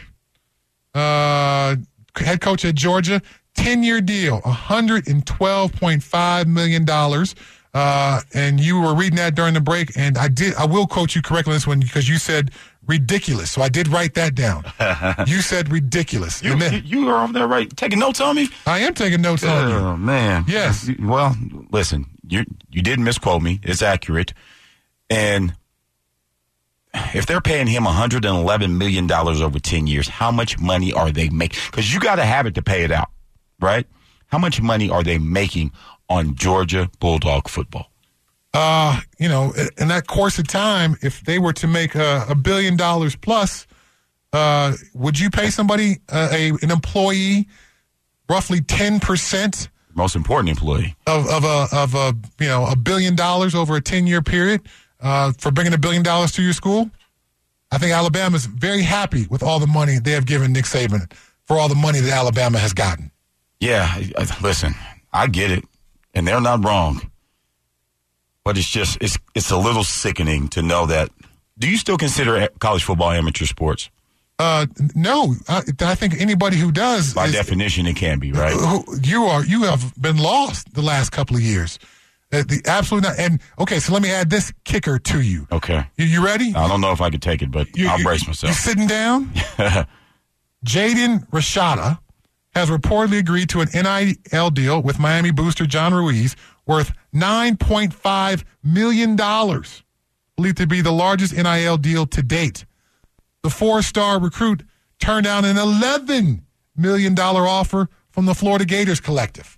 [0.93, 1.75] uh,
[2.15, 3.21] head coach at Georgia,
[3.55, 6.85] 10 year deal, $112.5 million.
[7.75, 10.53] Uh, and you were reading that during the break, and I did.
[10.55, 12.51] I will quote you correctly on this one because you said
[12.85, 13.51] ridiculous.
[13.51, 14.63] So I did write that down.
[15.27, 16.43] you said ridiculous.
[16.43, 17.75] You, then, you are over there, right?
[17.75, 18.49] Taking notes on me?
[18.67, 19.75] I am taking notes on you.
[19.75, 20.45] Oh, man.
[20.47, 20.87] Yes.
[20.99, 21.35] Well,
[21.71, 23.59] listen, you, you didn't misquote me.
[23.63, 24.35] It's accurate.
[25.13, 25.53] And
[27.13, 31.59] if they're paying him $111 million over 10 years, how much money are they making?
[31.69, 33.09] Because you got to have it to pay it out,
[33.59, 33.85] right?
[34.27, 35.71] How much money are they making
[36.09, 37.89] on Georgia Bulldog football?
[38.53, 42.35] uh, you know, in that course of time, if they were to make a, a
[42.35, 43.65] billion dollars plus,
[44.31, 47.47] uh, would you pay somebody, uh, a an employee,
[48.29, 50.95] roughly ten percent Most important employee.
[51.07, 54.61] of, of a of a you know a billion dollars over a ten year period
[55.03, 56.89] uh, for bringing a billion dollars to your school?
[57.71, 61.11] I think Alabama is very happy with all the money they have given Nick Saban
[61.45, 63.11] for all the money that Alabama has gotten.
[63.59, 63.99] Yeah,
[64.41, 64.73] listen,
[65.11, 65.63] I get it,
[66.13, 67.09] and they're not wrong.
[68.43, 71.09] But it's just it's it's a little sickening to know that.
[71.57, 73.89] Do you still consider college football amateur sports?
[74.39, 78.53] Uh, no, I, I think anybody who does By is- definition, it can be right.
[79.03, 81.79] you are you have been lost the last couple of years.
[82.33, 83.19] Uh, the absolutely not.
[83.19, 85.47] And okay, so let me add this kicker to you.
[85.51, 86.53] Okay, You, you ready?
[86.55, 88.49] I don't know if I could take it, but You, I'll you- brace myself.
[88.49, 89.25] You sitting down?
[90.65, 91.99] Jaden Rashada
[92.55, 99.15] has reportedly agreed to an NIL deal with Miami booster John Ruiz worth $9.5 million,
[100.35, 102.65] believed to be the largest NIL deal to date.
[103.41, 104.63] The four star recruit
[104.99, 106.41] turned down an $11
[106.77, 109.57] million offer from the Florida Gators collective.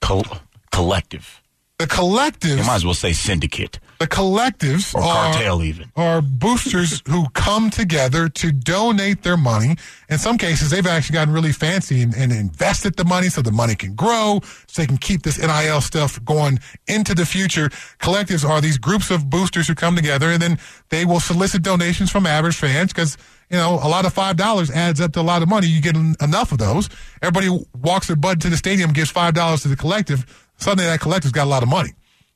[0.00, 0.24] Col-
[0.70, 1.40] collective.
[1.78, 2.58] The collectives.
[2.58, 3.80] You might as well say syndicate.
[4.00, 9.76] The collectives or are, cartel even are boosters who come together to donate their money.
[10.10, 13.50] In some cases, they've actually gotten really fancy and, and, invested the money so the
[13.50, 17.70] money can grow, so they can keep this NIL stuff going into the future.
[17.98, 20.58] Collectives are these groups of boosters who come together and then
[20.90, 23.16] they will solicit donations from average fans because
[23.50, 25.66] you know, a lot of five dollars adds up to a lot of money.
[25.66, 26.88] You get enough of those.
[27.20, 30.24] Everybody walks their butt to the stadium, gives five dollars to the collective.
[30.60, 31.90] Suddenly, that collective's got a lot of money.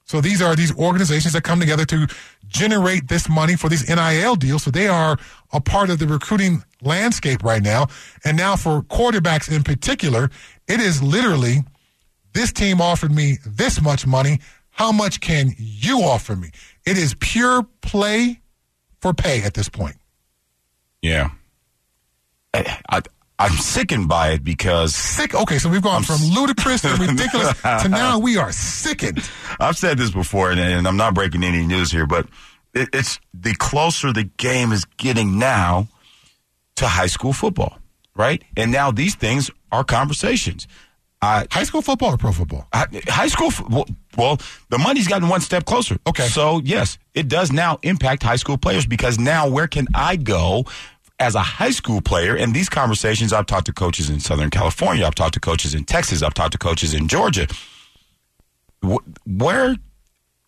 [0.07, 2.07] So these are these organizations that come together to
[2.47, 4.65] generate this money for these NIL deals.
[4.65, 5.17] So they are
[5.53, 7.87] a part of the recruiting landscape right now.
[8.25, 10.31] And now for quarterbacks in particular,
[10.69, 11.65] it is literally
[12.35, 14.41] this team offered me this much money.
[14.71, 16.51] How much can you offer me?
[16.85, 18.41] It is pure play
[19.01, 19.97] for pay at this point.
[21.01, 21.31] Yeah.
[22.53, 23.03] I, I,
[23.39, 25.35] I'm sickened by it because sick.
[25.35, 29.29] Okay, so we've gone I'm from ludicrous to ridiculous to now we are sickened.
[29.59, 32.27] I've said this before, and, and I'm not breaking any news here, but
[32.75, 35.89] it, it's the closer the game is getting now
[36.77, 37.79] to high school football,
[38.15, 38.43] right?
[38.57, 40.69] And now these things are conversations.
[41.21, 42.69] Uh, high school football or pro football?
[42.73, 43.51] high school.
[43.71, 45.97] Well, well, the money's gotten one step closer.
[46.07, 46.27] Okay.
[46.27, 50.67] So yes, it does now impact high school players because now where can I go
[51.19, 55.07] as a high school player, and these conversations, I've talked to coaches in Southern California,
[55.07, 57.47] I've talked to coaches in Texas, I've talked to coaches in Georgia.
[59.25, 59.77] Where,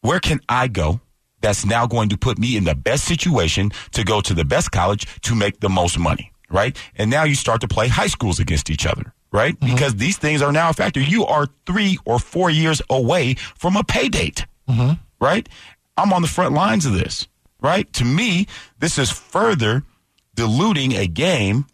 [0.01, 1.01] where can I go
[1.41, 4.73] that's now going to put me in the best situation to go to the best
[4.73, 6.77] college to make the most money, right?
[6.97, 9.59] And now you start to play high schools against each other, right?
[9.59, 9.75] Mm-hmm.
[9.75, 11.01] Because these things are now a factor.
[11.01, 14.95] You are three or four years away from a pay date, mm-hmm.
[15.21, 15.49] right?
[15.97, 17.29] I'm on the front lines of this,
[17.61, 17.91] right?
[17.95, 18.49] To me,
[18.81, 19.85] this is further–
[20.37, 21.67] diluting a game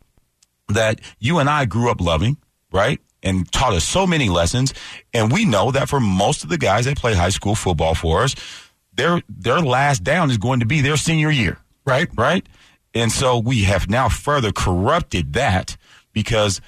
[0.69, 2.39] that you and I grew up loving,
[2.73, 3.01] right?
[3.23, 4.73] And taught us so many lessons.
[5.13, 8.23] And we know that for most of the guys that play high school football for
[8.23, 8.35] us,
[8.95, 11.59] their their last down is going to be their senior year.
[11.85, 12.09] Right.
[12.17, 12.47] Right.
[12.95, 15.77] And so we have now further corrupted that
[16.13, 16.61] because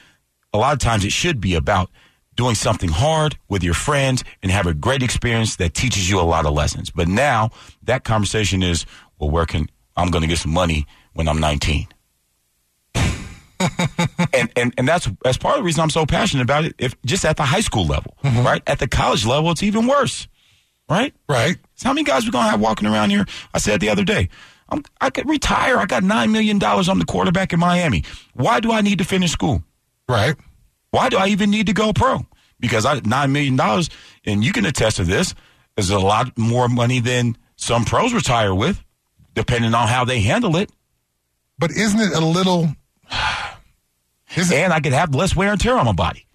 [0.52, 1.90] a lot of times it should be about
[2.34, 6.22] doing something hard with your friends and have a great experience that teaches you a
[6.22, 6.90] lot of lessons.
[6.90, 7.50] But now
[7.82, 8.86] that conversation is,
[9.18, 11.88] well, where can I'm going to get some money when I'm 19.
[14.32, 16.74] and, and and that's that's part of the reason I'm so passionate about it.
[16.78, 18.44] If just at the high school level, mm-hmm.
[18.44, 18.62] right?
[18.66, 20.28] At the college level, it's even worse,
[20.88, 21.14] right?
[21.28, 21.56] Right.
[21.76, 23.24] So how many guys we gonna have walking around here?
[23.54, 24.28] I said the other day,
[24.68, 25.78] I'm, I could retire.
[25.78, 26.88] I got nine million dollars.
[26.88, 28.04] I'm the quarterback in Miami.
[28.34, 29.62] Why do I need to finish school?
[30.08, 30.34] Right.
[30.90, 32.26] Why do I even need to go pro?
[32.60, 33.88] Because I nine million dollars,
[34.24, 35.34] and you can attest to this,
[35.76, 38.82] is a lot more money than some pros retire with,
[39.34, 40.70] depending on how they handle it.
[41.58, 42.68] But isn't it a little?
[44.52, 46.26] and I could have less wear and tear on my body.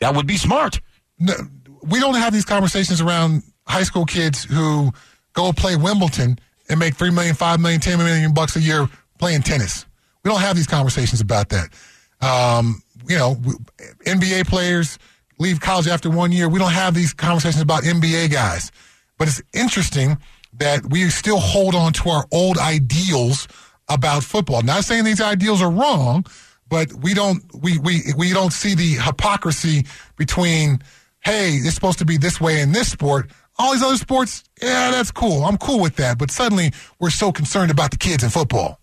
[0.00, 0.80] That would be smart.
[1.18, 1.34] No,
[1.82, 4.92] we don't have these conversations around high school kids who
[5.32, 9.42] go play Wimbledon and make three million, five million, ten million bucks a year playing
[9.42, 9.86] tennis.
[10.22, 11.70] We don't have these conversations about that.
[12.20, 13.34] Um, you know,
[14.06, 14.98] NBA players
[15.38, 16.48] leave college after one year.
[16.48, 18.72] We don't have these conversations about NBA guys.
[19.18, 20.16] But it's interesting
[20.54, 23.46] that we still hold on to our old ideals
[23.88, 24.62] about football.
[24.62, 26.24] Not saying these ideals are wrong,
[26.68, 30.82] but we don't we we we don't see the hypocrisy between
[31.20, 33.30] hey, it's supposed to be this way in this sport.
[33.56, 35.44] All these other sports, yeah, that's cool.
[35.44, 36.18] I'm cool with that.
[36.18, 38.80] But suddenly we're so concerned about the kids in football.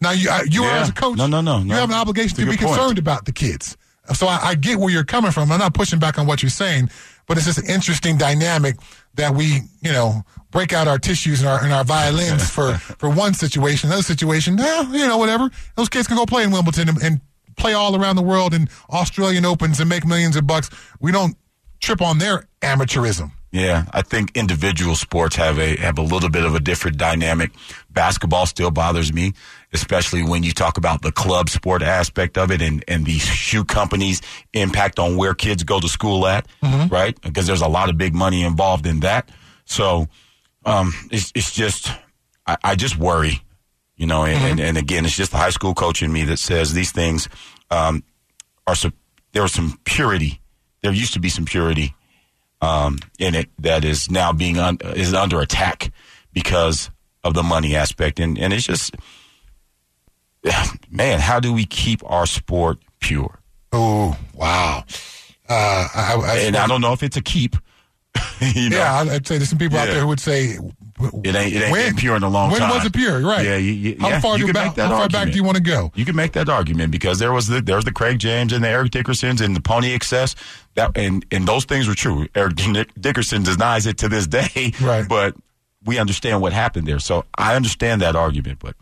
[0.00, 0.78] Now you you yeah.
[0.78, 1.18] are as a coach.
[1.18, 1.58] No, no, no.
[1.58, 2.60] You have an obligation to be point.
[2.60, 3.76] concerned about the kids.
[4.14, 5.52] So I, I, get where you're coming from.
[5.52, 6.88] I'm not pushing back on what you're saying,
[7.28, 8.76] but it's just an interesting dynamic
[9.14, 13.08] that we, you know, break out our tissues and our and our violins for for
[13.10, 13.88] one situation.
[13.90, 15.50] Another situation, yeah, you know, whatever.
[15.76, 17.20] Those kids can go play in Wimbledon and, and
[17.56, 20.70] play all around the world in Australian Opens and make millions of bucks.
[21.00, 21.36] We don't
[21.80, 23.32] trip on their amateurism.
[23.50, 27.50] Yeah, I think individual sports have a have a little bit of a different dynamic.
[27.90, 29.32] Basketball still bothers me,
[29.72, 33.64] especially when you talk about the club sport aspect of it and and the shoe
[33.64, 36.92] companies' impact on where kids go to school at, mm-hmm.
[36.92, 37.20] right?
[37.20, 39.30] Because there's a lot of big money involved in that.
[39.64, 40.08] So,
[40.64, 41.90] um, it's it's just
[42.46, 43.42] I, I just worry,
[43.96, 44.24] you know.
[44.24, 44.46] And, mm-hmm.
[44.46, 47.28] and, and again, it's just the high school coach in me that says these things
[47.70, 48.02] um,
[48.66, 48.94] are some
[49.32, 50.40] there's some purity.
[50.82, 51.94] There used to be some purity
[52.60, 55.92] um, in it that is now being un- is under attack
[56.32, 56.90] because
[57.24, 58.96] of the money aspect, and and it's just
[60.90, 63.40] man, how do we keep our sport pure.
[63.72, 64.84] Oh, wow.
[65.48, 67.56] Uh, I, I, and I don't know if it's a keep.
[68.40, 68.78] you know?
[68.78, 70.58] Yeah, I'd say there's some people out there who would say
[71.24, 72.70] It ain't, it ain't when, pure in a long when time.
[72.70, 73.20] When was it pure?
[73.20, 73.44] Right.
[73.44, 75.62] Yeah, you, you, how yeah, far, you back, how far back do you want to
[75.62, 75.92] go?
[75.94, 78.64] You can make that argument because there was the there was the Craig James and
[78.64, 80.34] the Eric Dickersons and the Pony Excess
[80.74, 82.26] that and and those things were true.
[82.34, 82.56] Eric
[83.00, 85.06] Dickerson denies it to this day, Right.
[85.08, 85.36] But
[85.84, 88.58] we understand what happened there, so I understand that argument.
[88.58, 88.74] But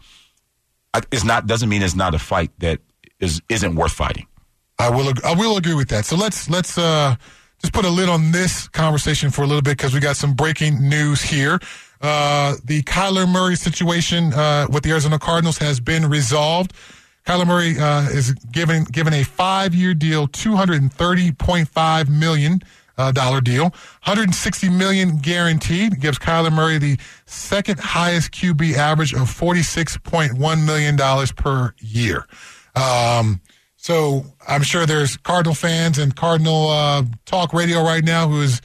[1.10, 2.80] it's not doesn't mean it's not a fight that
[3.20, 4.26] is isn't worth fighting.
[4.78, 5.12] I will.
[5.24, 6.04] I will agree with that.
[6.04, 7.16] So let's let's uh,
[7.60, 10.34] just put a lid on this conversation for a little bit because we got some
[10.34, 11.58] breaking news here.
[12.00, 16.72] Uh, the Kyler Murray situation uh, with the Arizona Cardinals has been resolved.
[17.26, 21.68] Kyler Murray uh, is given given a five year deal, two hundred and thirty point
[21.68, 26.00] five million uh, dollar deal, one hundred and sixty million guaranteed.
[26.00, 31.32] Gives Kyler Murray the second highest QB average of forty six point one million dollars
[31.32, 32.26] per year.
[32.74, 33.40] Um,
[33.76, 38.60] so I'm sure there's Cardinal fans and Cardinal uh, talk radio right now who is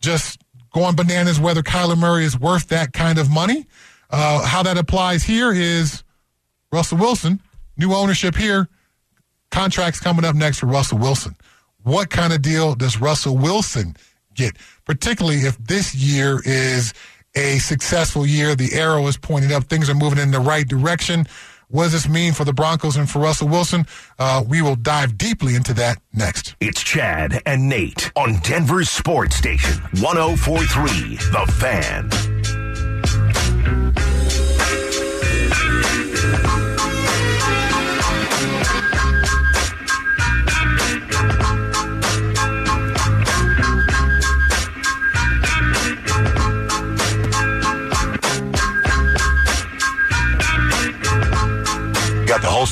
[0.00, 0.40] just
[0.72, 3.66] going bananas whether Kyler Murray is worth that kind of money.
[4.10, 6.02] Uh, how that applies here is
[6.72, 7.40] Russell Wilson,
[7.76, 8.68] new ownership here,
[9.50, 11.36] contracts coming up next for Russell Wilson.
[11.84, 13.94] What kind of deal does Russell Wilson
[14.34, 14.56] get?
[14.86, 16.94] Particularly if this year is
[17.34, 21.26] a successful year, the arrow is pointed up, things are moving in the right direction.
[21.68, 23.86] What does this mean for the Broncos and for Russell Wilson?
[24.18, 26.56] Uh, we will dive deeply into that next.
[26.60, 32.33] It's Chad and Nate on Denver's Sports Station 1043 The Fan.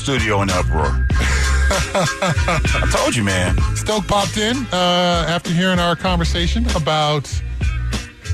[0.03, 0.83] Studio in uproar.
[1.69, 3.57] I told you, man.
[3.77, 7.23] Stoke popped in uh, after hearing our conversation about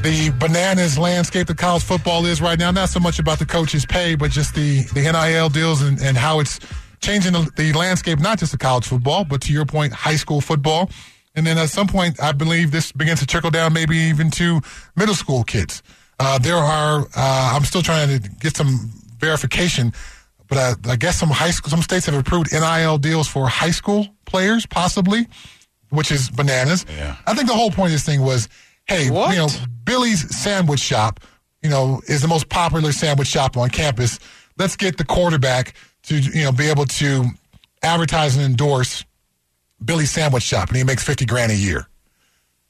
[0.01, 2.71] the bananas landscape that college football is right now.
[2.71, 6.17] Not so much about the coach's pay, but just the, the NIL deals and, and
[6.17, 6.60] how it's
[7.01, 10.41] changing the, the landscape, not just of college football, but to your point, high school
[10.41, 10.89] football.
[11.36, 14.62] And then at some point, I believe this begins to trickle down maybe even to
[14.95, 15.84] middle school kids.
[16.19, 19.93] Uh, there are, uh, I'm still trying to get some verification,
[20.49, 23.71] but I, I guess some high school, some states have approved NIL deals for high
[23.71, 25.27] school players, possibly,
[25.89, 26.85] which is bananas.
[26.89, 27.15] Yeah.
[27.25, 28.49] I think the whole point of this thing was,
[28.88, 29.31] hey, What?
[29.31, 29.47] you know,
[29.85, 31.19] Billy's Sandwich Shop,
[31.62, 34.19] you know, is the most popular sandwich shop on campus.
[34.57, 37.25] Let's get the quarterback to, you know, be able to
[37.83, 39.05] advertise and endorse
[39.83, 41.88] Billy's Sandwich Shop, and he makes 50 grand a year.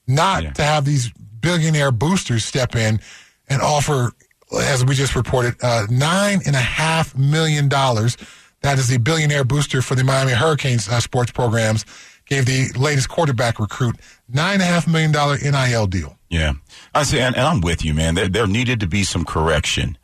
[0.07, 0.51] Not Yeah.
[0.53, 2.99] to have these billionaire boosters step in
[3.47, 4.11] and offer,
[4.53, 8.17] as we just reported, uh, nine and a half million dollars.
[8.61, 11.85] That is the billionaire booster for the Miami Hurricanes uh, sports programs.
[12.25, 13.95] Gave the latest quarterback recruit
[14.27, 16.17] nine and a half million dollar NIL deal.
[16.29, 16.53] Yeah,
[16.93, 18.13] I see, and, and I'm with you, man.
[18.13, 19.97] There, there needed to be some correction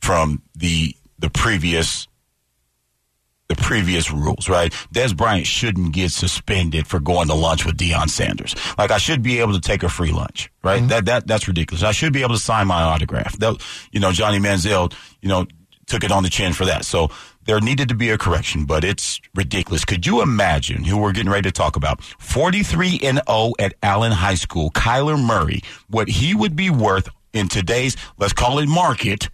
[0.00, 2.06] from the the previous
[3.54, 4.72] the previous rules, right?
[4.94, 8.54] Dez Bryant shouldn't get suspended for going to lunch with Deion Sanders.
[8.78, 10.80] Like I should be able to take a free lunch, right?
[10.80, 10.88] Mm-hmm.
[10.88, 11.82] That that that's ridiculous.
[11.82, 13.38] I should be able to sign my autograph.
[13.38, 13.62] That,
[13.92, 15.46] you know, Johnny Manziel, you know,
[15.86, 16.84] took it on the chin for that.
[16.84, 17.10] So
[17.44, 19.84] there needed to be a correction, but it's ridiculous.
[19.84, 22.02] Could you imagine who we're getting ready to talk about?
[22.02, 27.48] 43 and 0 at Allen High School, Kyler Murray, what he would be worth in
[27.48, 29.28] today's, let's call it market,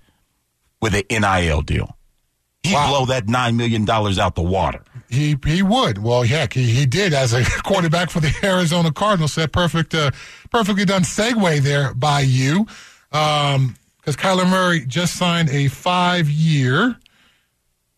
[0.81, 1.97] with an NIL deal.
[2.63, 2.89] He'd Wow.
[2.91, 4.83] blow that $9 million out the water.
[5.09, 5.99] He he would.
[5.99, 9.35] Well, heck, he, he did as a quarterback for the Arizona Cardinals.
[9.37, 10.11] That perfect, uh,
[10.51, 12.67] perfectly done segue there by you,
[13.11, 16.97] because Kyler Murray just signed a five-year,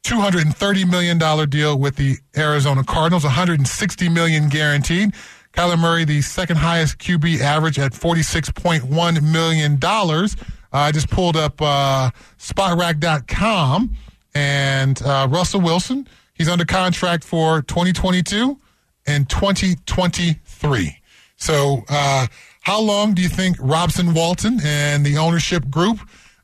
[0.05, 5.13] two hundred and thirty million dollar deal with the Arizona Cardinals, 160 million guaranteed.
[5.53, 10.35] Kyler Murray, the second highest QB average at forty-six point one million dollars.
[10.73, 13.97] I just pulled up uh, Spotrac.com
[14.35, 16.09] and uh, Russell Wilson.
[16.35, 18.59] He's under contract for 2022
[19.07, 20.99] and 2023.
[21.37, 22.27] So, uh,
[22.61, 25.99] how long do you think Robson Walton and the ownership group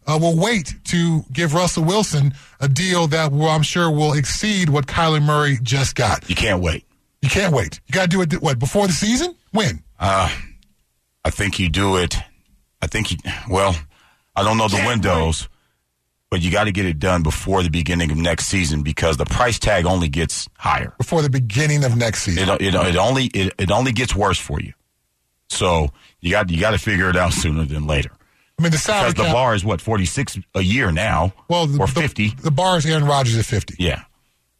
[0.06, 4.68] uh, will wait to give Russell Wilson a deal that will, I'm sure will exceed
[4.68, 6.28] what Kyler Murray just got?
[6.28, 6.84] You can't wait.
[7.22, 7.80] You can't wait.
[7.86, 9.34] You got to do it, what, before the season?
[9.52, 9.82] When?
[11.24, 12.16] I think you do it.
[12.80, 13.18] I think you,
[13.50, 13.76] well,
[14.34, 15.48] I don't know the windows,
[16.30, 19.24] but you got to get it done before the beginning of next season because the
[19.24, 20.92] price tag only gets higher.
[20.98, 22.48] Before the beginning of next season.
[22.48, 24.72] It, it, it only it, it only gets worse for you.
[25.48, 25.88] So
[26.20, 28.10] you got you got to figure it out sooner than later.
[28.58, 31.32] I mean, the salary Because the cap- bar is what forty six a year now,
[31.48, 32.30] well, the, or the- fifty.
[32.30, 33.76] The, bar is Aaron Rodgers at 50.
[33.78, 34.02] Yeah,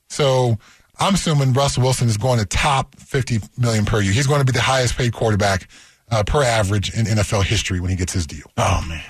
[0.09, 0.57] So
[0.99, 4.12] I'm assuming Russell Wilson is going to top 50 million per year.
[4.12, 5.69] He's going to be the highest paid quarterback
[6.11, 8.51] uh, per average in NFL history when he gets his deal.
[8.57, 9.05] Oh man.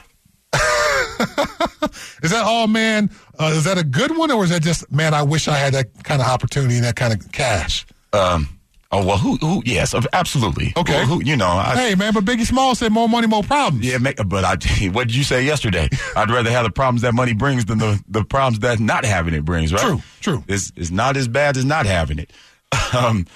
[2.22, 3.10] is that all, man?
[3.38, 5.14] Uh, is that a good one, or is that just, man?
[5.14, 7.86] I wish I had that kind of opportunity and that kind of cash.
[8.12, 8.48] Um.
[8.90, 9.36] Oh well, who?
[9.36, 9.62] Who?
[9.66, 10.72] Yes, absolutely.
[10.74, 11.04] Okay.
[11.04, 11.22] Who?
[11.22, 11.48] you know.
[11.48, 13.84] I, hey, man, but Biggie Small said more money, more problems.
[13.84, 14.56] Yeah, make, but I.
[14.92, 15.90] What did you say yesterday?
[16.16, 19.34] I'd rather have the problems that money brings than the the problems that not having
[19.34, 19.72] it brings.
[19.72, 19.82] Right?
[19.82, 20.02] True.
[20.20, 20.44] True.
[20.48, 22.32] It's it's not as bad as not having it.
[22.94, 23.26] Um,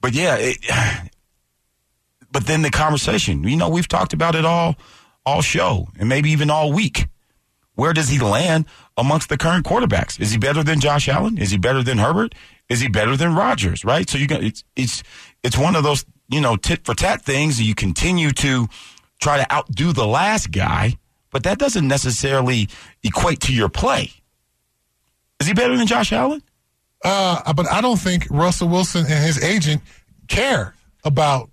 [0.00, 0.56] but yeah, it,
[2.32, 3.44] but then the conversation.
[3.44, 4.76] You know, we've talked about it all
[5.24, 7.06] all show and maybe even all week.
[7.78, 8.64] Where does he land
[8.96, 10.20] amongst the current quarterbacks?
[10.20, 11.38] Is he better than Josh Allen?
[11.38, 12.34] Is he better than Herbert?
[12.68, 13.84] Is he better than Rodgers?
[13.84, 14.10] Right.
[14.10, 15.04] So you got it's it's
[15.44, 17.62] it's one of those you know tit for tat things.
[17.62, 18.66] You continue to
[19.22, 20.98] try to outdo the last guy,
[21.30, 22.68] but that doesn't necessarily
[23.04, 24.10] equate to your play.
[25.38, 26.42] Is he better than Josh Allen?
[27.04, 29.82] Uh, but I don't think Russell Wilson and his agent
[30.26, 30.74] care
[31.04, 31.48] about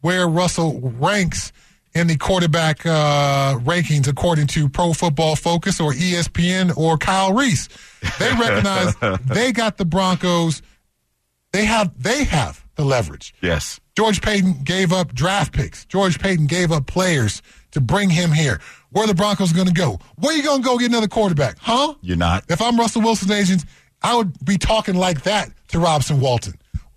[0.00, 1.52] where Russell ranks
[1.94, 7.68] in the quarterback uh, rankings according to Pro Football Focus or ESPN or Kyle Reese.
[8.18, 8.94] They recognize
[9.26, 10.62] they got the Broncos.
[11.52, 13.34] They have they have the leverage.
[13.42, 13.78] Yes.
[13.94, 15.84] George Paton gave up draft picks.
[15.84, 18.60] George Paton gave up players to bring him here.
[18.90, 19.98] Where the Broncos going to go?
[20.16, 21.56] Where you going to go get another quarterback?
[21.58, 21.94] Huh?
[22.00, 22.44] You're not.
[22.48, 23.64] If I'm Russell Wilson's agent,
[24.02, 26.54] I would be talking like that to Robson Walton.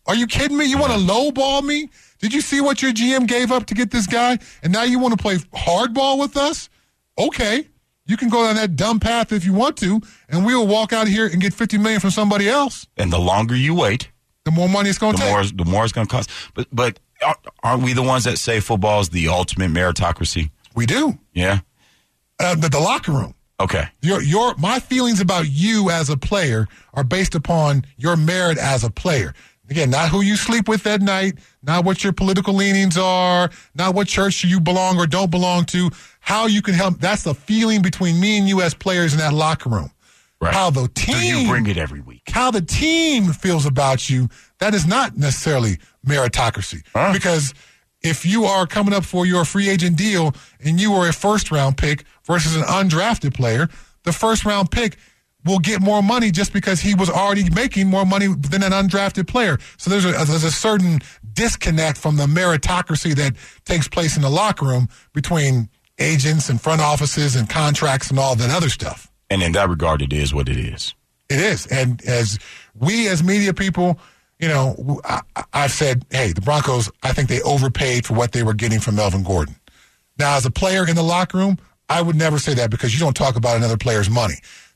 [0.08, 0.66] Are you kidding me?
[0.66, 1.90] You want to lowball me?
[2.26, 4.40] Did you see what your GM gave up to get this guy?
[4.64, 6.72] And now you want to play hardball with us?
[7.20, 7.68] Okay.
[8.08, 10.92] You can go down that dumb path if you want to, and we will walk
[10.92, 12.88] out here and get fifty million from somebody else.
[12.98, 14.10] And the longer you wait,
[14.44, 15.30] the more money it's going to take.
[15.30, 16.32] More, the more it's going to cost.
[16.56, 17.00] But but
[17.62, 20.50] aren't we the ones that say football is the ultimate meritocracy?
[20.76, 21.20] We do.
[21.32, 21.60] Yeah.
[22.40, 23.36] Uh, the, the locker room.
[23.60, 23.88] Okay.
[24.02, 28.84] Your your my feelings about you as a player are based upon your merit as
[28.84, 29.36] a player.
[29.70, 33.96] Again, not who you sleep with at night, not what your political leanings are, not
[33.96, 35.90] what church you belong or don't belong to,
[36.20, 37.00] how you can help.
[37.00, 39.92] That's the feeling between me and you as players in that locker room.
[40.40, 40.54] Right.
[40.54, 41.44] How the team.
[41.44, 42.24] You bring it every week?
[42.30, 46.84] How the team feels about you, that is not necessarily meritocracy.
[46.94, 47.14] Huh?
[47.14, 47.54] Because
[48.04, 51.50] if you are coming up for your free agent deal and you are a first
[51.50, 53.68] round pick versus an undrafted player,
[54.04, 54.98] the first round pick
[55.46, 59.28] will get more money just because he was already making more money than an undrafted
[59.28, 59.58] player.
[59.78, 61.00] So there's a, there's a certain
[61.34, 65.70] disconnect from the meritocracy that takes place in the locker room between
[66.00, 69.12] agents and front offices and contracts and all that other stuff.
[69.30, 70.94] And in that regard, it is what it is.
[71.30, 71.66] It is.
[71.68, 72.38] And as
[72.76, 74.00] we as media people,
[74.40, 75.22] you know, I,
[75.54, 78.96] I've said, hey, the Broncos, I think they overpaid for what they were getting from
[78.96, 79.56] Melvin Gordon.
[80.18, 81.58] Now, as a player in the locker room,
[81.90, 84.36] I would never say that because you don't talk about another player's money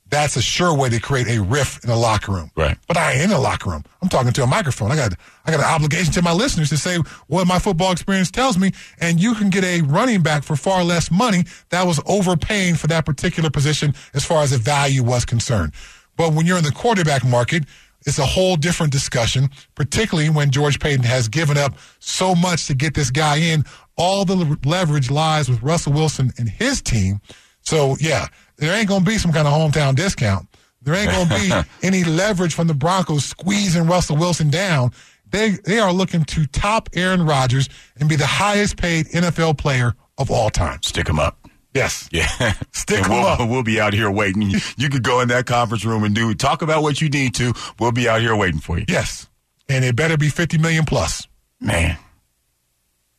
[0.10, 2.52] that's a sure way to create a rift in the locker room.
[2.56, 2.78] Right.
[2.88, 3.84] But I ain't in the locker room.
[4.02, 4.92] I'm talking to a microphone.
[4.92, 5.14] I got
[5.46, 6.98] I got an obligation to my listeners to say
[7.28, 10.84] what my football experience tells me, and you can get a running back for far
[10.84, 15.26] less money that was overpaying for that particular position as far as the value was
[15.26, 15.74] concerned.
[16.18, 17.64] But when you're in the quarterback market,
[18.06, 22.74] it's a whole different discussion, particularly when George Paton has given up so much to
[22.74, 23.66] get this guy in.
[23.98, 27.20] All the leverage lies with Russell Wilson and his team.
[27.62, 28.28] So, yeah,
[28.60, 30.48] there ain't going to be some kind of hometown discount.
[30.82, 34.92] There ain't going to be any leverage from the Broncos squeezing Russell Wilson down.
[35.32, 39.94] They they are looking to top Aaron Rodgers and be the highest paid NFL player
[40.18, 40.82] of all time.
[40.82, 41.38] Stick him up.
[41.74, 42.10] Yes.
[42.12, 42.54] Yeah.
[42.74, 43.40] Stick him we'll, up.
[43.48, 44.52] We'll be out here waiting.
[44.78, 47.54] You could go in that conference room and do talk about what you need to.
[47.80, 48.86] We'll be out here waiting for you.
[48.88, 49.28] Yes.
[49.68, 51.28] And it better be 50 million plus.
[51.62, 51.98] Man.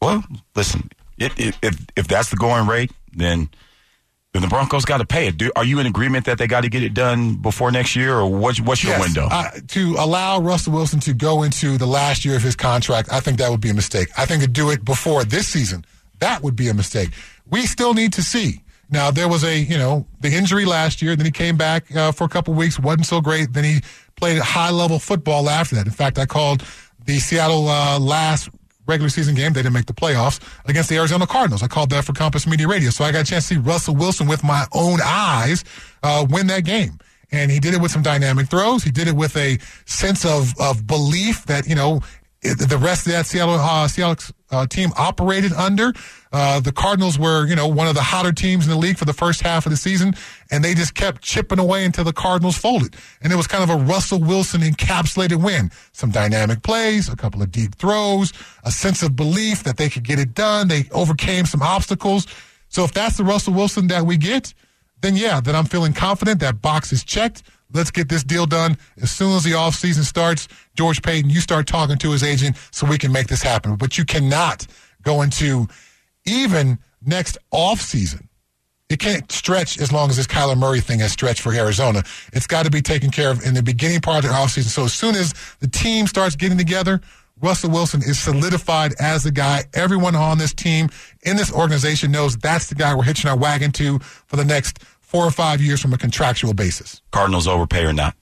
[0.03, 0.25] Well,
[0.57, 3.51] listen, it, it, if if that's the going rate, then
[4.33, 5.37] then the Broncos got to pay it.
[5.37, 8.15] Do, are you in agreement that they got to get it done before next year,
[8.15, 9.29] or what's, what's your yes, window?
[9.31, 13.21] Uh, to allow Russell Wilson to go into the last year of his contract, I
[13.21, 14.09] think that would be a mistake.
[14.17, 15.85] I think to do it before this season,
[16.21, 17.11] that would be a mistake.
[17.51, 18.63] We still need to see.
[18.89, 22.13] Now there was a you know the injury last year, then he came back uh,
[22.13, 23.53] for a couple weeks, wasn't so great.
[23.53, 23.81] Then he
[24.17, 25.87] played high level football after that.
[25.87, 26.65] In fact, I called
[27.07, 28.51] the Seattle uh, last
[28.91, 29.53] regular season game.
[29.53, 31.63] They didn't make the playoffs against the Arizona Cardinals.
[31.63, 32.91] I called that for Compass Media Radio.
[32.91, 35.65] So I got a chance to see Russell Wilson with my own eyes
[36.03, 36.99] uh, win that game.
[37.33, 38.83] And he did it with some dynamic throws.
[38.83, 42.01] He did it with a sense of, of belief that, you know,
[42.43, 43.87] the rest of that Seattle uh,
[44.51, 45.93] uh, team operated under.
[46.33, 49.05] Uh, the Cardinals were, you know, one of the hotter teams in the league for
[49.05, 50.15] the first half of the season,
[50.51, 52.95] and they just kept chipping away until the Cardinals folded.
[53.21, 55.71] And it was kind of a Russell Wilson encapsulated win.
[55.93, 58.33] Some dynamic plays, a couple of deep throws,
[58.65, 60.69] a sense of belief that they could get it done.
[60.69, 62.27] They overcame some obstacles.
[62.69, 64.55] So if that's the Russell Wilson that we get,
[65.01, 67.43] then yeah, then I'm feeling confident that box is checked.
[67.73, 68.77] Let's get this deal done.
[69.01, 72.87] As soon as the offseason starts, George Paton, you start talking to his agent so
[72.87, 73.77] we can make this happen.
[73.77, 74.67] But you cannot
[75.03, 75.69] go into
[76.27, 78.27] even next offseason.
[78.89, 82.03] It can't stretch as long as this Kyler Murray thing has stretched for Arizona.
[82.33, 84.65] It's got to be taken care of in the beginning part of the offseason.
[84.65, 87.01] So as soon as the team starts getting together,
[87.43, 89.65] Russell Wilson is solidified as the guy.
[89.75, 90.91] Everyone on this team,
[91.23, 94.83] in this organization, knows that's the guy we're hitching our wagon to for the next
[95.01, 97.03] four or five years from a contractual basis.
[97.11, 98.15] Cardinals overpay or not?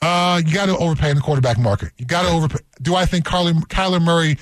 [0.00, 1.92] Uh, you got to overpay in the quarterback market.
[1.96, 2.58] You got to overpay.
[2.80, 4.36] Do I think Kyler, Kyler Murray,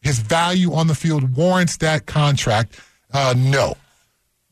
[0.00, 2.80] his value on the field warrants that contract?
[3.12, 3.74] Uh, no.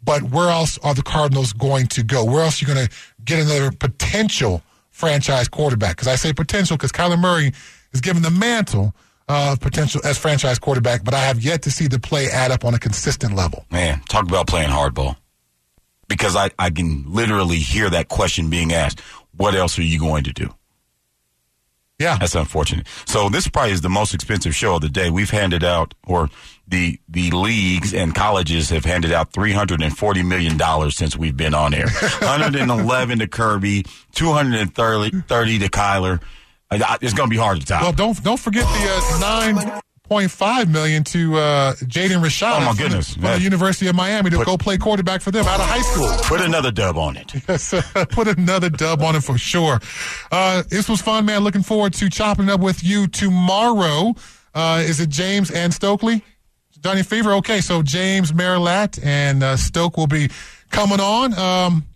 [0.04, 2.24] But where else are the Cardinals going to go?
[2.24, 2.92] Where else are you going to
[3.24, 5.96] get another potential franchise quarterback?
[5.96, 7.52] Because I say potential because Kyler Murray
[7.92, 8.94] is given the mantle
[9.28, 12.64] of potential as franchise quarterback, but I have yet to see the play add up
[12.64, 13.64] on a consistent level.
[13.70, 15.16] Man, talk about playing hardball.
[16.08, 19.00] Because I, I can literally hear that question being asked.
[19.36, 20.52] What else are you going to do?
[21.98, 22.18] Yeah.
[22.18, 22.86] That's unfortunate.
[23.06, 25.08] So this probably is the most expensive show of the day.
[25.08, 26.28] We've handed out, or
[26.66, 31.16] the the leagues and colleges have handed out three hundred and forty million dollars since
[31.16, 31.86] we've been on air.
[31.90, 36.20] Hundred and eleven to Kirby, two hundred and thirty to Kyler.
[37.00, 37.82] It's going to be hard to top.
[37.82, 42.60] Well, don't don't forget the uh, nine point five million to uh, Jaden Rashad.
[42.60, 43.14] Oh my goodness!
[43.14, 45.60] From the, from the University of Miami to put, go play quarterback for them out
[45.60, 46.10] of high school.
[46.24, 47.32] Put another dub on it.
[47.48, 47.74] Yes,
[48.10, 49.80] put another dub on it for sure.
[50.30, 51.44] Uh, this was fun, man.
[51.44, 54.14] Looking forward to chopping up with you tomorrow.
[54.54, 56.22] Uh, is it James and Stokley?
[56.82, 57.32] Johnny Fever.
[57.34, 60.28] Okay, so James Merilatt and uh, Stoke will be
[60.70, 61.32] coming on.
[61.38, 61.86] Um,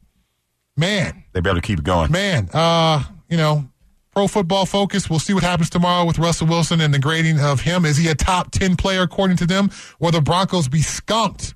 [0.76, 2.12] man, they better keep it going.
[2.12, 3.68] Man, uh, you know,
[4.16, 5.10] Pro Football Focus.
[5.10, 7.84] We'll see what happens tomorrow with Russell Wilson and the grading of him.
[7.84, 9.70] Is he a top 10 player according to them?
[10.00, 11.54] Will the Broncos be skunked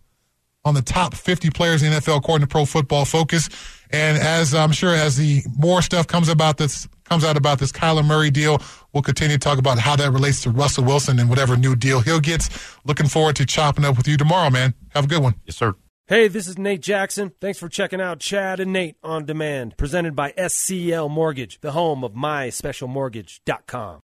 [0.67, 3.49] on the top 50 players in the NFL according to Pro Football Focus?
[3.89, 7.73] And as I'm sure as the more stuff comes about this comes out about this
[7.73, 8.61] Kyler Murray deal,
[8.93, 12.01] we'll continue to talk about how that relates to Russell Wilson and whatever new deal
[12.01, 12.47] he'll get.
[12.85, 14.75] Looking forward to chopping up with you tomorrow, man.
[14.91, 15.35] Have a good one.
[15.47, 15.75] Yes, sir.
[16.11, 17.31] Hey, this is Nate Jackson.
[17.41, 22.03] Thanks for checking out Chad and Nate on Demand, presented by SCL Mortgage, the home
[22.03, 24.03] of myspecialmortgage.com.